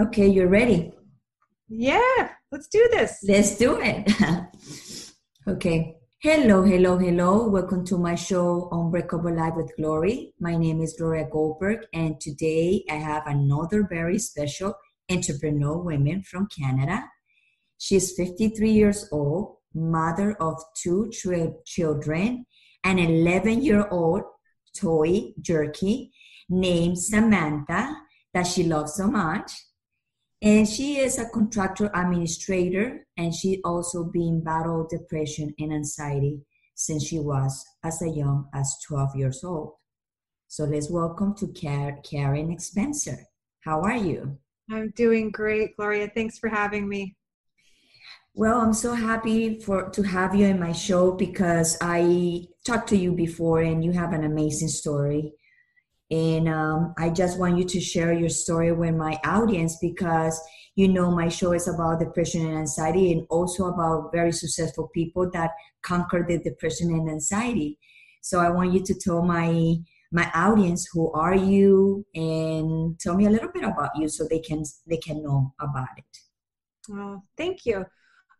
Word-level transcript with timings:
Okay, 0.00 0.26
you're 0.28 0.48
ready. 0.48 0.92
Yeah, 1.68 2.28
let's 2.50 2.68
do 2.68 2.88
this. 2.92 3.18
Let's 3.26 3.56
do 3.58 3.80
it. 3.80 4.10
okay. 5.48 5.96
Hello, 6.22 6.62
hello, 6.62 6.98
hello. 6.98 7.48
Welcome 7.48 7.84
to 7.86 7.96
my 7.96 8.14
show 8.14 8.68
Unbreakable 8.72 9.34
Life 9.34 9.54
with 9.56 9.74
Glory. 9.76 10.34
My 10.38 10.56
name 10.56 10.80
is 10.80 10.94
Gloria 10.98 11.26
Goldberg, 11.30 11.86
and 11.92 12.20
today 12.20 12.84
I 12.90 12.94
have 12.94 13.26
another 13.26 13.86
very 13.88 14.18
special 14.18 14.74
entrepreneur 15.10 15.76
woman 15.78 16.22
from 16.22 16.46
Canada. 16.48 17.04
She's 17.78 18.12
53 18.16 18.70
years 18.70 19.08
old, 19.10 19.56
mother 19.74 20.36
of 20.40 20.62
two 20.76 21.10
children, 21.10 22.46
an 22.84 22.98
11 22.98 23.62
year 23.62 23.86
old 23.90 24.22
toy 24.76 25.32
Yorkie 25.42 26.10
named 26.48 26.98
Samantha 26.98 27.96
that 28.34 28.46
she 28.46 28.64
loves 28.64 28.94
so 28.94 29.06
much. 29.06 29.52
And 30.42 30.66
she 30.66 30.98
is 30.98 31.18
a 31.18 31.28
contractor 31.28 31.90
administrator, 31.94 33.06
and 33.18 33.34
she 33.34 33.60
also 33.62 34.04
been 34.04 34.42
battled 34.42 34.88
depression 34.88 35.54
and 35.58 35.72
anxiety 35.72 36.40
since 36.74 37.06
she 37.06 37.18
was 37.18 37.62
as 37.84 38.00
a 38.00 38.08
young 38.08 38.48
as 38.54 38.74
12 38.88 39.16
years 39.16 39.44
old. 39.44 39.74
So 40.48 40.64
let's 40.64 40.90
welcome 40.90 41.34
to 41.36 41.48
Karen 41.48 42.58
Spencer. 42.58 43.26
How 43.60 43.82
are 43.82 43.96
you? 43.96 44.38
I'm 44.70 44.90
doing 44.96 45.30
great, 45.30 45.76
Gloria. 45.76 46.08
Thanks 46.14 46.38
for 46.38 46.48
having 46.48 46.88
me. 46.88 47.16
Well, 48.34 48.60
I'm 48.60 48.72
so 48.72 48.94
happy 48.94 49.58
for 49.58 49.90
to 49.90 50.02
have 50.02 50.36
you 50.36 50.46
in 50.46 50.60
my 50.60 50.72
show 50.72 51.12
because 51.12 51.76
I 51.80 52.46
talked 52.64 52.88
to 52.90 52.96
you 52.96 53.12
before 53.12 53.60
and 53.60 53.84
you 53.84 53.90
have 53.92 54.12
an 54.12 54.24
amazing 54.24 54.68
story. 54.68 55.32
And 56.12 56.48
um, 56.48 56.94
i 56.98 57.08
just 57.08 57.38
want 57.38 57.56
you 57.56 57.64
to 57.64 57.80
share 57.80 58.12
your 58.12 58.28
story 58.28 58.72
with 58.72 58.96
my 58.96 59.20
audience 59.24 59.78
because 59.80 60.40
you 60.74 60.88
know 60.88 61.08
my 61.10 61.28
show 61.28 61.52
is 61.52 61.68
about 61.68 62.00
depression 62.00 62.46
and 62.46 62.58
anxiety 62.58 63.12
and 63.12 63.26
also 63.30 63.66
about 63.66 64.10
very 64.12 64.32
successful 64.32 64.88
people 64.92 65.30
that 65.30 65.52
conquer 65.82 66.24
the 66.26 66.38
depression 66.38 66.90
and 66.90 67.08
anxiety. 67.08 67.78
So 68.22 68.40
i 68.40 68.50
want 68.50 68.72
you 68.72 68.82
to 68.84 68.94
tell 68.94 69.22
my 69.22 69.76
my 70.12 70.30
audience 70.34 70.88
who 70.92 71.12
are 71.12 71.36
you 71.36 72.04
and 72.14 72.98
tell 72.98 73.16
me 73.16 73.26
a 73.26 73.30
little 73.30 73.52
bit 73.52 73.64
about 73.64 73.90
you 73.96 74.08
so 74.08 74.26
they 74.26 74.40
can 74.40 74.64
they 74.88 74.96
can 74.98 75.22
know 75.22 75.54
about 75.60 75.88
it. 75.96 76.18
Oh 76.90 77.22
thank 77.36 77.66
you 77.66 77.86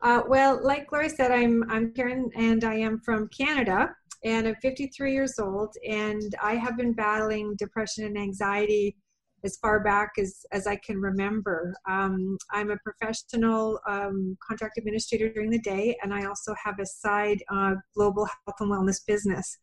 uh, 0.03 0.23
well 0.29 0.61
like 0.63 0.89
gloria 0.89 1.09
said 1.09 1.31
i'm 1.31 1.65
i'm 1.71 1.93
karen 1.93 2.31
and 2.37 2.65
i 2.65 2.75
am 2.75 3.01
from 3.01 3.29
canada 3.29 3.89
and 4.25 4.47
I'm 4.47 4.57
53 4.57 5.13
years 5.13 5.39
old, 5.39 5.75
and 5.89 6.35
I 6.43 6.55
have 6.57 6.77
been 6.77 6.93
battling 6.93 7.57
depression 7.57 8.05
and 8.05 8.19
anxiety 8.19 8.97
as 9.45 9.57
far 9.57 9.81
back 9.81 10.11
as, 10.19 10.45
as 10.53 10.67
I 10.67 10.77
can 10.77 11.01
remember. 11.01 11.75
Um, 11.89 12.37
I'm 12.51 12.71
a 12.71 12.77
professional 12.85 13.81
um, 13.89 14.37
contract 14.47 14.77
administrator 14.77 15.33
during 15.33 15.51
the 15.51 15.61
day, 15.61 15.97
and 16.03 16.13
I 16.13 16.27
also 16.27 16.55
have 16.63 16.79
a 16.79 16.87
side 16.87 17.43
uh, 17.51 17.77
global 17.97 18.27
health 18.27 18.57
and 18.61 18.71
wellness 18.71 19.01
business. 19.07 19.57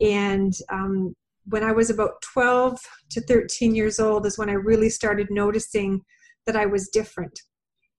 And 0.00 0.52
um, 0.70 1.14
when 1.44 1.62
I 1.62 1.70
was 1.70 1.90
about 1.90 2.20
12 2.32 2.80
to 3.10 3.20
13 3.20 3.76
years 3.76 4.00
old, 4.00 4.26
is 4.26 4.38
when 4.38 4.50
I 4.50 4.54
really 4.54 4.90
started 4.90 5.28
noticing 5.30 6.00
that 6.46 6.56
I 6.56 6.66
was 6.66 6.88
different 6.88 7.38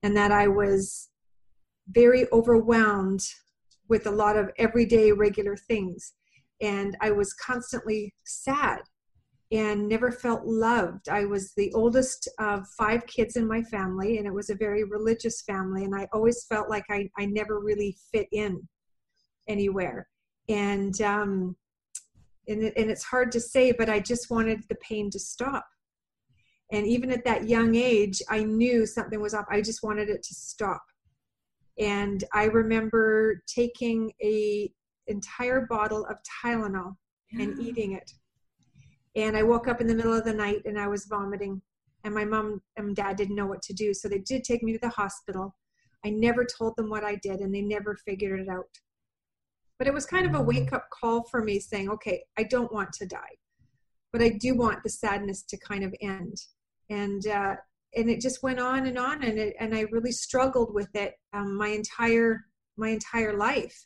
and 0.04 0.18
that 0.18 0.34
I 0.34 0.48
was 0.48 1.10
very 1.90 2.26
overwhelmed 2.32 3.22
with 3.88 4.08
a 4.08 4.12
lot 4.12 4.38
of 4.38 4.50
everyday 4.58 5.12
regular 5.12 5.56
things. 5.56 6.14
And 6.62 6.98
i 7.02 7.12
was 7.12 7.34
constantly 7.34 8.14
sad 8.26 8.82
and 9.52 9.88
never 9.88 10.12
felt 10.12 10.46
loved. 10.46 11.08
I 11.08 11.26
was 11.26 11.54
the 11.54 11.72
oldest 11.74 12.28
of 12.40 12.68
five 12.78 13.06
kids 13.06 13.36
in 13.36 13.48
my 13.48 13.62
family 13.62 14.18
and 14.18 14.26
it 14.26 14.34
was 14.34 14.50
a 14.50 14.56
very 14.56 14.84
religious 14.84 15.42
family 15.42 15.84
and 15.84 15.96
i 15.96 16.08
always 16.14 16.46
felt 16.46 16.70
like 16.70 16.86
i, 16.90 17.10
I 17.18 17.26
never 17.26 17.60
really 17.60 17.96
fit 18.12 18.28
in 18.32 18.68
anywhere. 19.48 20.08
And 20.50 21.00
um 21.02 21.56
and, 22.48 22.64
it, 22.64 22.74
and 22.78 22.92
it's 22.92 23.04
hard 23.04 23.32
to 23.34 23.40
say 23.40 23.72
but 23.72 23.90
i 23.90 24.00
just 24.00 24.30
wanted 24.30 24.64
the 24.70 24.76
pain 24.76 25.10
to 25.12 25.20
stop. 25.20 25.66
And 26.72 26.88
even 26.88 27.12
at 27.12 27.26
that 27.26 27.48
young 27.48 27.76
age 27.76 28.22
i 28.30 28.44
knew 28.44 28.86
something 28.86 29.22
was 29.22 29.34
off 29.34 29.46
i 29.50 29.62
just 29.62 29.84
wanted 29.84 30.10
it 30.10 30.24
to 30.24 30.34
stop 30.34 30.84
and 31.78 32.24
i 32.34 32.46
remember 32.46 33.42
taking 33.48 34.12
a 34.24 34.72
entire 35.08 35.62
bottle 35.68 36.06
of 36.06 36.18
tylenol 36.44 36.96
and 37.40 37.60
eating 37.60 37.94
it. 37.94 38.12
And 39.16 39.36
i 39.36 39.44
woke 39.44 39.68
up 39.68 39.82
in 39.82 39.88
the 39.88 39.96
middle 39.96 40.14
of 40.14 40.24
the 40.24 40.34
night 40.34 40.62
and 40.66 40.80
i 40.80 40.88
was 40.88 41.06
vomiting. 41.06 41.62
And 42.04 42.14
my 42.14 42.26
mom 42.26 42.62
and 42.78 42.96
dad 42.96 43.18
didn't 43.18 43.36
know 43.36 43.48
what 43.48 43.62
to 43.64 43.74
do 43.74 43.94
so 43.94 44.08
they 44.08 44.20
did 44.20 44.44
take 44.44 44.64
me 44.64 44.74
to 44.74 44.80
the 44.80 44.90
hospital. 44.90 45.56
I 46.06 46.12
never 46.12 46.46
told 46.46 46.76
them 46.76 46.90
what 46.90 47.04
i 47.04 47.16
did 47.16 47.40
and 47.40 47.54
they 47.54 47.62
never 47.62 47.98
figured 48.06 48.40
it 48.40 48.50
out. 48.50 48.80
But 49.78 49.88
it 49.88 49.94
was 49.94 50.06
kind 50.06 50.26
of 50.26 50.36
a 50.36 50.42
wake 50.42 50.72
up 50.72 50.88
call 50.90 51.24
for 51.24 51.44
me 51.44 51.60
saying 51.60 51.90
okay 51.90 52.24
i 52.38 52.44
don't 52.44 52.74
want 52.74 52.94
to 52.94 53.06
die 53.06 53.36
but 54.14 54.22
i 54.22 54.30
do 54.30 54.56
want 54.56 54.84
the 54.84 54.90
sadness 54.90 55.44
to 55.44 55.58
kind 55.58 55.84
of 55.84 55.94
end. 56.02 56.38
And 56.90 57.26
uh, 57.28 57.56
and 57.96 58.10
it 58.10 58.22
just 58.22 58.44
went 58.44 58.60
on 58.60 58.86
and 58.86 58.98
on 58.98 59.24
and 59.24 59.38
it, 59.40 59.56
and 59.60 59.74
I 59.74 59.82
really 59.92 60.12
struggled 60.12 60.74
with 60.74 60.94
it 60.96 61.16
um, 61.34 61.58
my 61.58 61.70
entire 61.70 62.46
my 62.78 62.90
entire 62.90 63.38
life. 63.38 63.86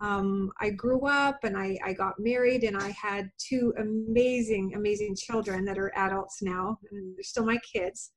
Um, 0.00 0.50
I 0.60 0.70
grew 0.70 1.06
up 1.06 1.38
and 1.44 1.56
I, 1.56 1.78
I 1.82 1.94
got 1.94 2.18
married 2.18 2.64
and 2.64 2.76
I 2.76 2.90
had 2.90 3.30
two 3.38 3.72
amazing 3.78 4.74
amazing 4.74 5.16
children 5.16 5.64
that 5.66 5.78
are 5.78 5.92
adults 5.96 6.42
now 6.42 6.78
and 6.90 7.16
they're 7.16 7.22
still 7.22 7.46
my 7.46 7.58
kids. 7.72 8.12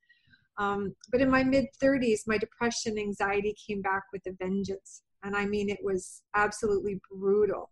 Um, 0.58 0.94
but 1.12 1.22
in 1.22 1.30
my 1.30 1.44
mid 1.44 1.68
30s, 1.82 2.22
my 2.28 2.38
depression 2.38 2.98
anxiety 2.98 3.56
came 3.66 3.82
back 3.82 4.04
with 4.12 4.24
a 4.28 4.34
vengeance, 4.44 5.04
and 5.24 5.36
I 5.36 5.46
mean 5.46 5.70
it 5.70 5.80
was 5.82 6.24
absolutely 6.36 7.00
brutal. 7.10 7.72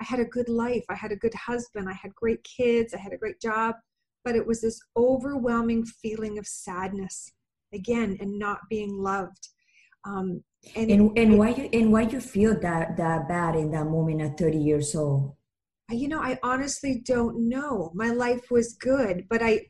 I 0.00 0.04
had 0.04 0.20
a 0.20 0.24
good 0.24 0.48
life. 0.48 0.84
I 0.88 0.94
had 0.94 1.10
a 1.10 1.16
good 1.16 1.34
husband. 1.34 1.88
I 1.88 1.94
had 1.94 2.14
great 2.14 2.44
kids. 2.44 2.94
I 2.94 2.98
had 2.98 3.12
a 3.12 3.18
great 3.18 3.40
job 3.40 3.74
but 4.24 4.36
it 4.36 4.46
was 4.46 4.60
this 4.60 4.80
overwhelming 4.96 5.84
feeling 5.84 6.38
of 6.38 6.46
sadness 6.46 7.30
again 7.72 8.16
and 8.20 8.38
not 8.38 8.60
being 8.68 8.98
loved. 8.98 9.48
Um, 10.04 10.42
and, 10.74 10.90
and, 10.90 11.18
and 11.18 11.38
why 11.38 11.50
you 11.50 11.68
and 11.72 11.92
why 11.92 12.02
you 12.02 12.20
feel 12.20 12.58
that 12.60 12.96
that 12.96 13.28
bad 13.28 13.54
in 13.54 13.70
that 13.72 13.86
moment 13.86 14.22
at 14.22 14.38
30 14.38 14.58
years 14.58 14.94
old? 14.94 15.34
You 15.90 16.08
know 16.08 16.20
i 16.20 16.38
honestly 16.42 17.00
don't 17.04 17.48
know. 17.48 17.92
My 17.94 18.10
life 18.10 18.50
was 18.50 18.74
good 18.74 19.26
but 19.30 19.42
i 19.42 19.66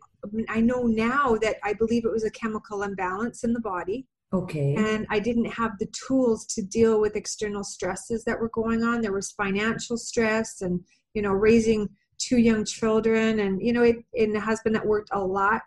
i 0.48 0.60
know 0.60 0.82
now 0.82 1.36
that 1.40 1.56
i 1.62 1.72
believe 1.72 2.04
it 2.04 2.10
was 2.10 2.24
a 2.24 2.30
chemical 2.30 2.82
imbalance 2.82 3.44
in 3.44 3.52
the 3.52 3.60
body. 3.60 4.06
Okay. 4.32 4.74
And 4.76 5.06
i 5.10 5.18
didn't 5.18 5.52
have 5.52 5.72
the 5.78 5.92
tools 6.06 6.46
to 6.54 6.62
deal 6.62 7.00
with 7.00 7.16
external 7.16 7.64
stresses 7.64 8.24
that 8.24 8.40
were 8.40 8.50
going 8.50 8.82
on. 8.82 9.00
There 9.00 9.12
was 9.12 9.32
financial 9.32 9.96
stress 9.96 10.62
and 10.62 10.80
you 11.14 11.22
know 11.22 11.32
raising 11.32 11.88
two 12.18 12.38
young 12.38 12.64
children 12.64 13.40
and 13.40 13.60
you 13.62 13.72
know 13.72 13.82
it, 13.82 13.96
and 14.14 14.36
a 14.36 14.40
husband 14.40 14.74
that 14.74 14.86
worked 14.86 15.10
a 15.12 15.20
lot 15.20 15.62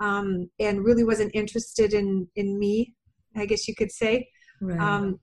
um, 0.00 0.48
and 0.60 0.84
really 0.84 1.04
wasn't 1.04 1.34
interested 1.34 1.94
in 1.94 2.28
in 2.36 2.58
me 2.58 2.94
i 3.36 3.46
guess 3.46 3.68
you 3.68 3.74
could 3.74 3.92
say. 3.92 4.28
Right. 4.60 4.80
um, 4.80 5.20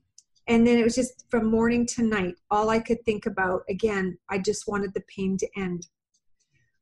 and 0.48 0.66
then 0.66 0.78
it 0.78 0.84
was 0.84 0.96
just 0.96 1.26
from 1.30 1.50
morning 1.50 1.86
to 1.88 2.04
night 2.04 2.36
all 2.52 2.70
i 2.70 2.80
could 2.80 3.04
think 3.04 3.26
about 3.26 3.62
again 3.70 4.18
i 4.30 4.38
just 4.38 4.68
wanted 4.68 4.94
the 4.94 5.04
pain 5.16 5.38
to 5.38 5.48
end. 5.58 5.88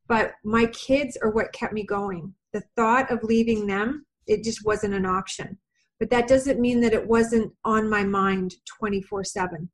But 0.08 0.34
my 0.44 0.66
kids 0.66 1.18
are 1.24 1.32
what 1.32 1.54
kept 1.54 1.72
me 1.74 1.86
going. 1.86 2.36
The 2.52 2.62
thought 2.76 3.10
of 3.10 3.24
leaving 3.24 3.68
them 3.68 4.06
it 4.28 4.44
just 4.44 4.66
wasn't 4.66 4.94
an 4.94 5.06
option. 5.06 5.58
But 6.00 6.10
that 6.10 6.28
doesn't 6.28 6.60
mean 6.60 6.82
that 6.82 6.94
it 6.94 7.08
wasn't 7.08 7.54
on 7.64 7.90
my 7.90 8.04
mind 8.04 8.56
24 8.78 9.24
7 9.24 9.70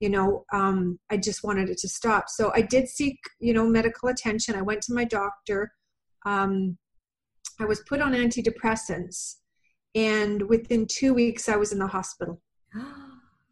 you 0.00 0.08
know 0.08 0.44
um, 0.52 0.98
i 1.10 1.16
just 1.16 1.44
wanted 1.44 1.68
it 1.68 1.78
to 1.78 1.88
stop. 1.88 2.28
So 2.28 2.50
i 2.54 2.62
did 2.62 2.88
seek 2.88 3.18
you 3.38 3.52
know 3.52 3.66
medical 3.66 4.08
attention. 4.08 4.56
I 4.56 4.62
went 4.62 4.82
to 4.82 4.94
my 4.94 5.04
doctor. 5.04 5.72
Um, 6.26 6.78
i 7.60 7.64
was 7.64 7.80
put 7.80 8.00
on 8.00 8.12
antidepressants 8.12 9.36
and 9.94 10.48
within 10.48 10.86
two 10.86 11.14
weeks 11.14 11.48
i 11.48 11.56
was 11.56 11.72
in 11.72 11.78
the 11.78 11.86
hospital. 11.86 12.40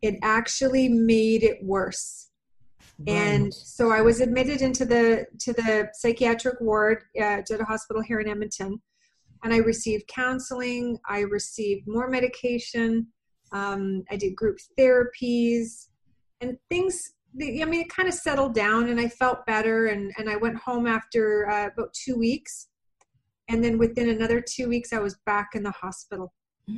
It 0.01 0.15
actually 0.23 0.89
made 0.89 1.43
it 1.43 1.59
worse. 1.61 2.31
Right. 3.01 3.17
and 3.17 3.53
so 3.53 3.91
i 3.91 4.01
was 4.01 4.21
admitted 4.21 4.63
into 4.63 4.85
the 4.85 5.27
to 5.41 5.53
the 5.53 5.89
psychiatric 5.93 6.61
ward 6.61 7.03
at 7.19 7.51
a 7.51 7.65
hospital 7.65 8.01
here 8.03 8.21
in 8.21 8.29
edmonton. 8.29 8.81
And 9.43 9.53
i 9.53 9.59
received 9.59 10.07
counseling. 10.07 10.99
I 11.09 11.21
received 11.21 11.89
more 11.89 12.09
medication. 12.09 13.09
Um, 13.51 14.05
i 14.11 14.17
did 14.17 14.37
group 14.37 14.59
therapies 14.79 15.88
and 16.41 16.57
things 16.69 17.13
i 17.41 17.65
mean 17.65 17.83
it 17.83 17.89
kind 17.89 18.09
of 18.09 18.15
settled 18.15 18.55
down 18.55 18.89
and 18.89 18.99
i 19.01 19.09
felt 19.09 19.45
better 19.47 19.87
and, 19.87 20.13
and 20.19 20.29
i 20.29 20.37
went 20.37 20.57
home 20.57 20.87
after 20.87 21.49
uh, 21.49 21.69
about 21.69 21.93
two 21.93 22.17
weeks 22.17 22.69
and 23.49 23.63
then 23.63 23.79
within 23.79 24.09
another 24.09 24.41
two 24.41 24.69
weeks 24.69 24.93
i 24.93 24.99
was 24.99 25.17
back 25.27 25.51
in 25.55 25.63
the 25.63 25.71
hospital 25.73 26.33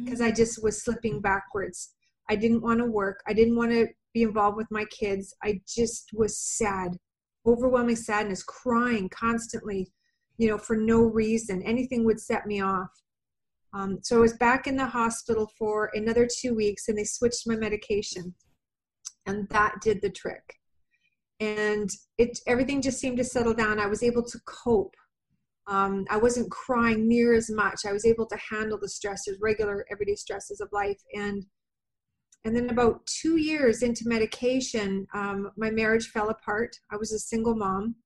because 0.04 0.20
mm. 0.20 0.26
i 0.26 0.30
just 0.30 0.62
was 0.62 0.82
slipping 0.82 1.20
backwards 1.20 1.94
i 2.28 2.36
didn't 2.36 2.62
want 2.62 2.78
to 2.78 2.86
work 2.86 3.20
i 3.28 3.32
didn't 3.32 3.56
want 3.56 3.70
to 3.70 3.86
be 4.12 4.22
involved 4.22 4.56
with 4.56 4.68
my 4.70 4.84
kids 4.86 5.34
i 5.44 5.60
just 5.66 6.10
was 6.12 6.36
sad 6.36 6.96
overwhelming 7.46 7.96
sadness, 7.96 8.42
crying 8.42 9.08
constantly, 9.08 9.90
you 10.38 10.48
know, 10.48 10.58
for 10.58 10.76
no 10.76 11.00
reason. 11.02 11.62
Anything 11.62 12.04
would 12.04 12.20
set 12.20 12.46
me 12.46 12.60
off. 12.60 12.90
Um, 13.72 13.98
so 14.02 14.16
I 14.16 14.20
was 14.20 14.36
back 14.36 14.66
in 14.66 14.76
the 14.76 14.86
hospital 14.86 15.48
for 15.58 15.90
another 15.94 16.26
two 16.26 16.54
weeks 16.54 16.88
and 16.88 16.98
they 16.98 17.04
switched 17.04 17.46
my 17.46 17.56
medication. 17.56 18.34
And 19.26 19.48
that 19.50 19.80
did 19.80 20.02
the 20.02 20.10
trick. 20.10 20.56
And 21.38 21.88
it 22.18 22.38
everything 22.46 22.82
just 22.82 23.00
seemed 23.00 23.18
to 23.18 23.24
settle 23.24 23.54
down. 23.54 23.78
I 23.78 23.86
was 23.86 24.02
able 24.02 24.22
to 24.24 24.38
cope. 24.46 24.94
Um, 25.66 26.04
I 26.10 26.16
wasn't 26.16 26.50
crying 26.50 27.08
near 27.08 27.32
as 27.32 27.50
much. 27.50 27.80
I 27.86 27.92
was 27.92 28.04
able 28.04 28.26
to 28.26 28.38
handle 28.50 28.78
the 28.78 28.88
stresses, 28.88 29.38
regular 29.40 29.86
everyday 29.90 30.16
stresses 30.16 30.60
of 30.60 30.68
life. 30.72 31.00
And 31.14 31.44
and 32.44 32.56
then 32.56 32.70
about 32.70 33.06
two 33.06 33.36
years 33.36 33.82
into 33.82 34.08
medication, 34.08 35.06
um, 35.12 35.50
my 35.56 35.70
marriage 35.70 36.08
fell 36.08 36.30
apart. 36.30 36.74
I 36.90 36.96
was 36.96 37.12
a 37.12 37.18
single 37.18 37.54
mom. 37.54 37.96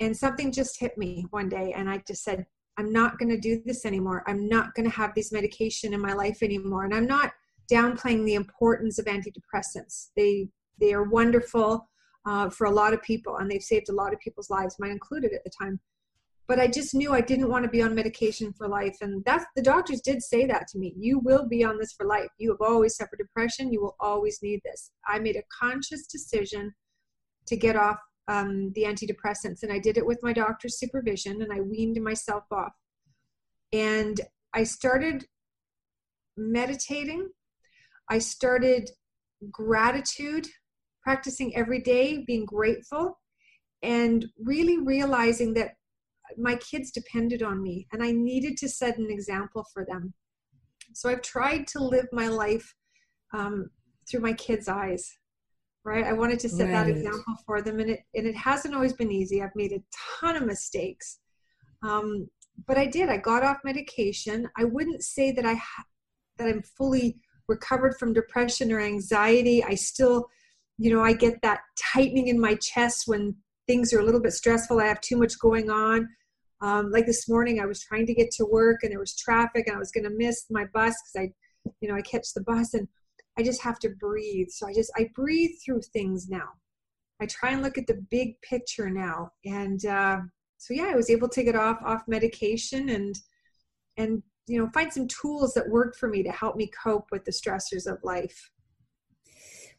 And 0.00 0.16
something 0.16 0.52
just 0.52 0.80
hit 0.80 0.98
me 0.98 1.26
one 1.30 1.48
day. 1.48 1.72
And 1.74 1.88
I 1.88 2.02
just 2.06 2.22
said, 2.22 2.46
I'm 2.76 2.92
not 2.92 3.18
going 3.18 3.30
to 3.30 3.38
do 3.38 3.62
this 3.64 3.86
anymore. 3.86 4.24
I'm 4.26 4.48
not 4.48 4.74
going 4.74 4.88
to 4.88 4.96
have 4.96 5.14
these 5.14 5.32
medication 5.32 5.94
in 5.94 6.00
my 6.00 6.12
life 6.12 6.42
anymore. 6.42 6.84
And 6.84 6.94
I'm 6.94 7.06
not 7.06 7.32
downplaying 7.70 8.24
the 8.24 8.34
importance 8.34 8.98
of 8.98 9.06
antidepressants. 9.06 10.08
They 10.16 10.48
they 10.78 10.92
are 10.92 11.04
wonderful 11.04 11.88
uh, 12.26 12.50
for 12.50 12.66
a 12.66 12.70
lot 12.70 12.92
of 12.92 13.02
people, 13.02 13.36
and 13.36 13.50
they've 13.50 13.62
saved 13.62 13.88
a 13.88 13.94
lot 13.94 14.12
of 14.12 14.20
people's 14.20 14.50
lives, 14.50 14.76
mine 14.78 14.90
included 14.90 15.32
at 15.32 15.44
the 15.44 15.50
time. 15.50 15.80
But 16.48 16.60
I 16.60 16.68
just 16.68 16.94
knew 16.94 17.12
I 17.12 17.22
didn't 17.22 17.48
want 17.48 17.64
to 17.64 17.70
be 17.70 17.82
on 17.82 17.94
medication 17.94 18.52
for 18.52 18.68
life, 18.68 18.96
and 19.00 19.24
that's 19.24 19.46
the 19.56 19.62
doctors 19.62 20.00
did 20.00 20.22
say 20.22 20.46
that 20.46 20.68
to 20.68 20.78
me. 20.78 20.94
You 20.96 21.18
will 21.18 21.48
be 21.48 21.64
on 21.64 21.78
this 21.78 21.92
for 21.92 22.06
life. 22.06 22.28
You 22.38 22.50
have 22.50 22.60
always 22.60 22.96
suffered 22.96 23.18
depression. 23.18 23.72
You 23.72 23.80
will 23.80 23.96
always 24.00 24.38
need 24.42 24.60
this. 24.64 24.90
I 25.06 25.18
made 25.18 25.36
a 25.36 25.42
conscious 25.60 26.06
decision 26.06 26.74
to 27.46 27.56
get 27.56 27.76
off 27.76 27.98
um, 28.28 28.72
the 28.74 28.84
antidepressants. 28.84 29.62
And 29.62 29.72
I 29.72 29.78
did 29.78 29.96
it 29.96 30.06
with 30.06 30.22
my 30.22 30.32
doctor's 30.32 30.78
supervision 30.78 31.42
and 31.42 31.52
I 31.52 31.60
weaned 31.60 32.02
myself 32.02 32.44
off. 32.50 32.72
And 33.72 34.20
I 34.52 34.64
started 34.64 35.26
meditating. 36.36 37.30
I 38.10 38.18
started 38.18 38.90
gratitude, 39.50 40.46
practicing 41.02 41.56
every 41.56 41.80
day, 41.80 42.24
being 42.26 42.44
grateful, 42.44 43.18
and 43.82 44.26
really 44.38 44.78
realizing 44.78 45.54
that 45.54 45.74
my 46.38 46.56
kids 46.56 46.90
depended 46.90 47.42
on 47.42 47.62
me 47.62 47.86
and 47.92 48.02
I 48.02 48.10
needed 48.10 48.56
to 48.58 48.68
set 48.68 48.98
an 48.98 49.10
example 49.10 49.64
for 49.72 49.84
them. 49.84 50.12
So 50.92 51.08
I've 51.08 51.22
tried 51.22 51.66
to 51.68 51.80
live 51.80 52.06
my 52.12 52.28
life 52.28 52.74
um, 53.32 53.70
through 54.08 54.20
my 54.20 54.32
kids' 54.32 54.68
eyes 54.68 55.18
right 55.86 56.04
i 56.04 56.12
wanted 56.12 56.38
to 56.40 56.48
set 56.48 56.64
right. 56.64 56.72
that 56.72 56.88
example 56.88 57.34
for 57.46 57.62
them 57.62 57.78
and 57.78 57.90
it 57.90 58.00
and 58.14 58.26
it 58.26 58.36
hasn't 58.36 58.74
always 58.74 58.92
been 58.92 59.12
easy 59.12 59.42
i've 59.42 59.54
made 59.54 59.72
a 59.72 59.82
ton 60.20 60.36
of 60.36 60.44
mistakes 60.44 61.20
um, 61.82 62.28
but 62.66 62.76
i 62.76 62.84
did 62.84 63.08
i 63.08 63.16
got 63.16 63.44
off 63.44 63.58
medication 63.64 64.48
i 64.58 64.64
wouldn't 64.64 65.02
say 65.02 65.30
that 65.30 65.46
i 65.46 65.54
ha- 65.54 65.84
that 66.36 66.48
i'm 66.48 66.62
fully 66.76 67.16
recovered 67.48 67.96
from 67.98 68.12
depression 68.12 68.72
or 68.72 68.80
anxiety 68.80 69.62
i 69.64 69.74
still 69.74 70.26
you 70.78 70.92
know 70.92 71.02
i 71.02 71.12
get 71.12 71.40
that 71.42 71.60
tightening 71.92 72.28
in 72.28 72.40
my 72.40 72.54
chest 72.56 73.04
when 73.06 73.34
things 73.66 73.92
are 73.92 74.00
a 74.00 74.04
little 74.04 74.20
bit 74.20 74.32
stressful 74.32 74.80
i 74.80 74.86
have 74.86 75.00
too 75.00 75.16
much 75.16 75.38
going 75.38 75.70
on 75.70 76.08
um, 76.62 76.90
like 76.90 77.06
this 77.06 77.28
morning 77.28 77.60
i 77.60 77.66
was 77.66 77.80
trying 77.82 78.06
to 78.06 78.14
get 78.14 78.30
to 78.30 78.46
work 78.46 78.78
and 78.82 78.92
there 78.92 78.98
was 78.98 79.16
traffic 79.16 79.66
and 79.66 79.76
i 79.76 79.78
was 79.78 79.92
going 79.92 80.04
to 80.04 80.16
miss 80.16 80.46
my 80.50 80.64
bus 80.72 80.94
because 81.02 81.28
i 81.28 81.72
you 81.80 81.88
know 81.88 81.94
i 81.94 82.02
catch 82.02 82.32
the 82.34 82.42
bus 82.42 82.74
and 82.74 82.88
I 83.38 83.42
just 83.42 83.62
have 83.62 83.78
to 83.80 83.90
breathe. 83.90 84.48
So 84.50 84.66
I 84.66 84.72
just 84.72 84.90
I 84.96 85.10
breathe 85.14 85.52
through 85.64 85.82
things 85.92 86.28
now. 86.28 86.48
I 87.20 87.26
try 87.26 87.50
and 87.50 87.62
look 87.62 87.78
at 87.78 87.86
the 87.86 88.04
big 88.10 88.40
picture 88.42 88.90
now, 88.90 89.30
and 89.44 89.84
uh, 89.86 90.20
so 90.58 90.74
yeah, 90.74 90.90
I 90.92 90.96
was 90.96 91.10
able 91.10 91.28
to 91.30 91.42
get 91.42 91.56
off 91.56 91.78
off 91.84 92.02
medication 92.06 92.90
and 92.90 93.18
and 93.96 94.22
you 94.46 94.60
know 94.60 94.70
find 94.72 94.92
some 94.92 95.08
tools 95.08 95.54
that 95.54 95.68
worked 95.68 95.96
for 95.96 96.08
me 96.08 96.22
to 96.22 96.30
help 96.30 96.56
me 96.56 96.70
cope 96.82 97.06
with 97.10 97.24
the 97.24 97.32
stressors 97.32 97.86
of 97.86 97.98
life. 98.02 98.50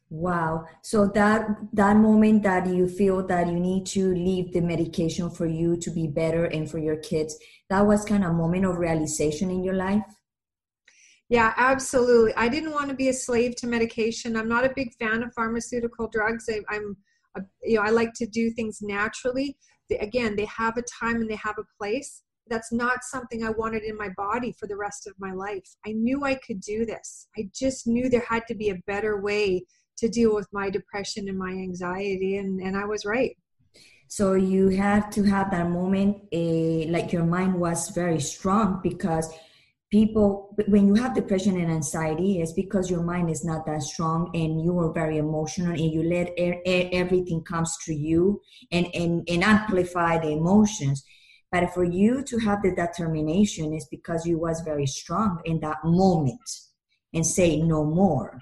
Wow. 0.10 0.66
So 0.84 1.08
that 1.08 1.50
that 1.74 1.98
moment 1.98 2.44
that 2.44 2.68
you 2.68 2.88
feel 2.88 3.26
that 3.28 3.48
you 3.48 3.60
need 3.60 3.86
to 3.88 4.14
leave 4.14 4.54
the 4.54 4.62
medication 4.62 5.30
for 5.30 5.46
you 5.46 5.76
to 5.78 5.92
be 5.92 6.08
better 6.08 6.46
and 6.46 6.70
for 6.70 6.80
your 6.80 6.96
kids, 6.98 7.38
that 7.70 7.86
was 7.86 8.06
kind 8.06 8.24
of 8.24 8.32
a 8.32 8.34
moment 8.34 8.66
of 8.66 8.78
realization 8.78 9.52
in 9.52 9.64
your 9.64 9.74
life. 9.74 10.04
Yeah, 11.30 11.54
absolutely. 11.58 12.34
I 12.36 12.48
didn't 12.48 12.72
want 12.72 12.90
to 12.90 12.96
be 12.96 13.10
a 13.10 13.14
slave 13.14 13.58
to 13.58 13.68
medication. 13.68 14.38
I'm 14.38 14.48
not 14.48 14.64
a 14.64 14.72
big 14.74 14.94
fan 14.96 15.24
of 15.24 15.34
pharmaceutical 15.34 16.08
drugs. 16.08 16.50
I, 16.50 16.62
am 16.74 16.96
you 17.64 17.76
know, 17.76 17.82
I 17.82 17.90
like 17.90 18.14
to 18.14 18.26
do 18.26 18.50
things 18.52 18.80
naturally. 18.82 19.58
They, 19.90 19.98
again, 19.98 20.38
they 20.38 20.46
have 20.46 20.78
a 20.78 20.84
time 20.84 21.18
and 21.18 21.30
they 21.30 21.36
have 21.36 21.58
a 21.58 21.66
place. 21.78 22.24
That's 22.50 22.72
not 22.72 23.04
something 23.04 23.44
I 23.44 23.50
wanted 23.52 23.84
in 23.84 23.98
my 23.98 24.10
body 24.18 24.54
for 24.60 24.68
the 24.68 24.78
rest 24.78 25.08
of 25.08 25.14
my 25.20 25.34
life. 25.34 25.76
I 25.86 25.92
knew 25.92 26.24
I 26.24 26.36
could 26.36 26.62
do 26.62 26.86
this. 26.86 27.28
I 27.38 27.50
just 27.54 27.88
knew 27.88 28.10
there 28.10 28.26
had 28.28 28.48
to 28.48 28.56
be 28.56 28.70
a 28.70 28.82
better 28.88 29.22
way 29.22 29.66
to 29.98 30.08
deal 30.08 30.34
with 30.34 30.48
my 30.52 30.70
depression 30.70 31.28
and 31.28 31.38
my 31.38 31.52
anxiety, 31.52 32.38
and, 32.38 32.62
and 32.62 32.78
I 32.78 32.86
was 32.86 33.06
right. 33.06 33.36
So 34.08 34.34
you 34.34 34.70
had 34.70 35.12
to 35.14 35.24
have 35.24 35.52
that 35.52 35.70
moment, 35.70 36.18
uh, 36.34 36.92
like 36.92 37.12
your 37.12 37.26
mind 37.26 37.60
was 37.60 37.90
very 37.90 38.22
strong 38.22 38.80
because 38.82 39.34
people 39.90 40.54
when 40.68 40.86
you 40.86 40.96
have 40.96 41.16
depression 41.16 41.58
and 41.58 41.72
anxiety 41.72 42.42
it's 42.42 42.52
because 42.52 42.90
your 42.90 43.02
mind 43.04 43.30
is 43.30 43.46
not 43.46 43.66
that 43.66 43.82
strong 43.82 44.30
and 44.34 44.62
you 44.62 44.78
are 44.80 44.92
very 44.92 45.18
emotional 45.18 45.72
and 45.72 45.94
you 45.94 46.04
let 46.04 46.28
er- 46.40 46.62
er- 46.68 46.90
everything 46.92 47.42
comes 47.42 47.78
to 47.86 47.94
you 47.94 48.42
and, 48.72 48.88
and 48.94 49.28
and 49.30 49.44
amplify 49.44 50.18
the 50.20 50.30
emotions 50.30 51.06
but 51.52 51.74
for 51.74 51.84
you 51.84 52.24
to 52.24 52.38
have 52.40 52.62
the 52.62 52.76
determination 52.76 53.74
is 53.74 53.88
because 53.90 54.26
you 54.26 54.38
was 54.38 54.62
very 54.62 54.86
strong 54.86 55.40
in 55.46 55.60
that 55.60 55.78
moment 55.84 56.50
and 57.14 57.26
say 57.26 57.58
no 57.58 57.84
more 57.84 58.40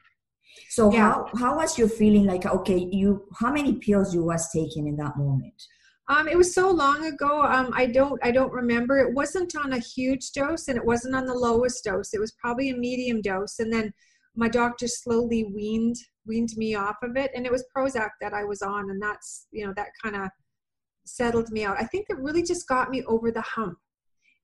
so 0.69 0.91
yeah. 0.91 0.99
how 0.99 1.29
how 1.37 1.55
was 1.57 1.77
your 1.77 1.89
feeling 1.89 2.25
like 2.25 2.45
okay 2.45 2.87
you 2.91 3.25
how 3.39 3.51
many 3.51 3.73
pills 3.73 4.13
you 4.13 4.23
was 4.23 4.49
taking 4.51 4.87
in 4.87 4.95
that 4.95 5.17
moment 5.17 5.61
um, 6.07 6.27
it 6.27 6.37
was 6.37 6.53
so 6.53 6.69
long 6.69 7.05
ago. 7.05 7.41
Um, 7.41 7.71
I 7.73 7.87
don't 7.87 8.19
I 8.23 8.31
don't 8.31 8.51
remember. 8.51 8.99
It 8.99 9.13
wasn't 9.15 9.55
on 9.55 9.73
a 9.73 9.79
huge 9.79 10.31
dose, 10.33 10.67
and 10.67 10.77
it 10.77 10.85
wasn't 10.85 11.15
on 11.15 11.25
the 11.25 11.33
lowest 11.33 11.83
dose. 11.83 12.13
It 12.13 12.19
was 12.19 12.31
probably 12.33 12.69
a 12.69 12.77
medium 12.77 13.21
dose, 13.21 13.57
and 13.59 13.73
then 13.73 13.91
my 14.35 14.47
doctor 14.47 14.87
slowly 14.87 15.45
weaned 15.45 15.95
weaned 16.27 16.55
me 16.57 16.75
off 16.75 16.97
of 17.01 17.17
it. 17.17 17.31
And 17.35 17.45
it 17.45 17.51
was 17.51 17.65
Prozac 17.75 18.09
that 18.21 18.33
I 18.33 18.43
was 18.43 18.61
on, 18.61 18.91
and 18.91 19.01
that's 19.01 19.47
you 19.51 19.65
know 19.65 19.73
that 19.75 19.87
kind 20.03 20.15
of 20.15 20.29
settled 21.05 21.49
me 21.51 21.63
out. 21.63 21.77
I 21.79 21.85
think 21.85 22.07
it 22.09 22.17
really 22.17 22.43
just 22.43 22.67
got 22.67 22.89
me 22.89 23.03
over 23.03 23.31
the 23.31 23.41
hump, 23.41 23.77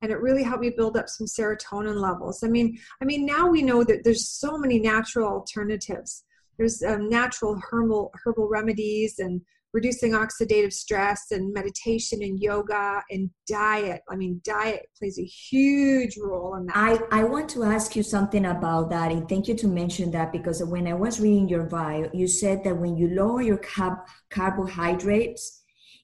and 0.02 0.12
it 0.12 0.22
really 0.22 0.44
helped 0.44 0.62
me 0.62 0.70
build 0.70 0.98
up 0.98 1.10
some 1.10 1.28
serotonin 1.28 2.00
levels. 2.00 2.44
I 2.44 2.48
mean, 2.48 2.78
I 3.02 3.06
mean 3.06 3.26
now 3.26 3.48
we 3.48 3.62
know 3.62 3.84
that 3.84 4.04
there's 4.04 4.28
so 4.28 4.58
many 4.58 4.80
natural 4.80 5.28
alternatives. 5.28 6.24
There's 6.58 6.84
um, 6.84 7.10
natural 7.10 7.60
herbal 7.72 8.12
herbal 8.24 8.48
remedies 8.48 9.20
and 9.20 9.42
reducing 9.74 10.12
oxidative 10.12 10.74
stress 10.74 11.32
and 11.32 11.54
meditation 11.54 12.22
and 12.22 12.40
yoga 12.40 13.02
and 13.10 13.30
diet. 13.48 14.02
I 14.10 14.16
mean, 14.16 14.42
diet 14.44 14.88
plays 14.98 15.18
a 15.18 15.24
huge 15.24 16.18
role 16.18 16.56
in 16.56 16.66
that. 16.68 16.76
I, 16.76 17.22
I 17.22 17.24
want 17.24 17.50
to 17.52 17.64
ask 17.64 17.96
you 17.96 18.04
something 18.04 18.46
about 18.46 18.90
that. 18.90 19.12
And 19.12 19.28
thank 19.30 19.48
you 19.48 19.56
to 19.56 19.68
mention 19.68 20.12
that 20.12 20.32
because 20.32 20.64
when 20.64 20.88
I 20.88 20.94
was 20.94 21.20
reading 21.20 21.48
your 21.48 21.64
bio, 21.64 22.10
you 22.14 22.28
said 22.28 22.64
that 22.64 22.76
when 22.76 22.98
you 22.98 23.10
lower 23.10 23.42
your 23.42 23.60
carb- 23.60 24.06
carbohydrates, 24.30 25.61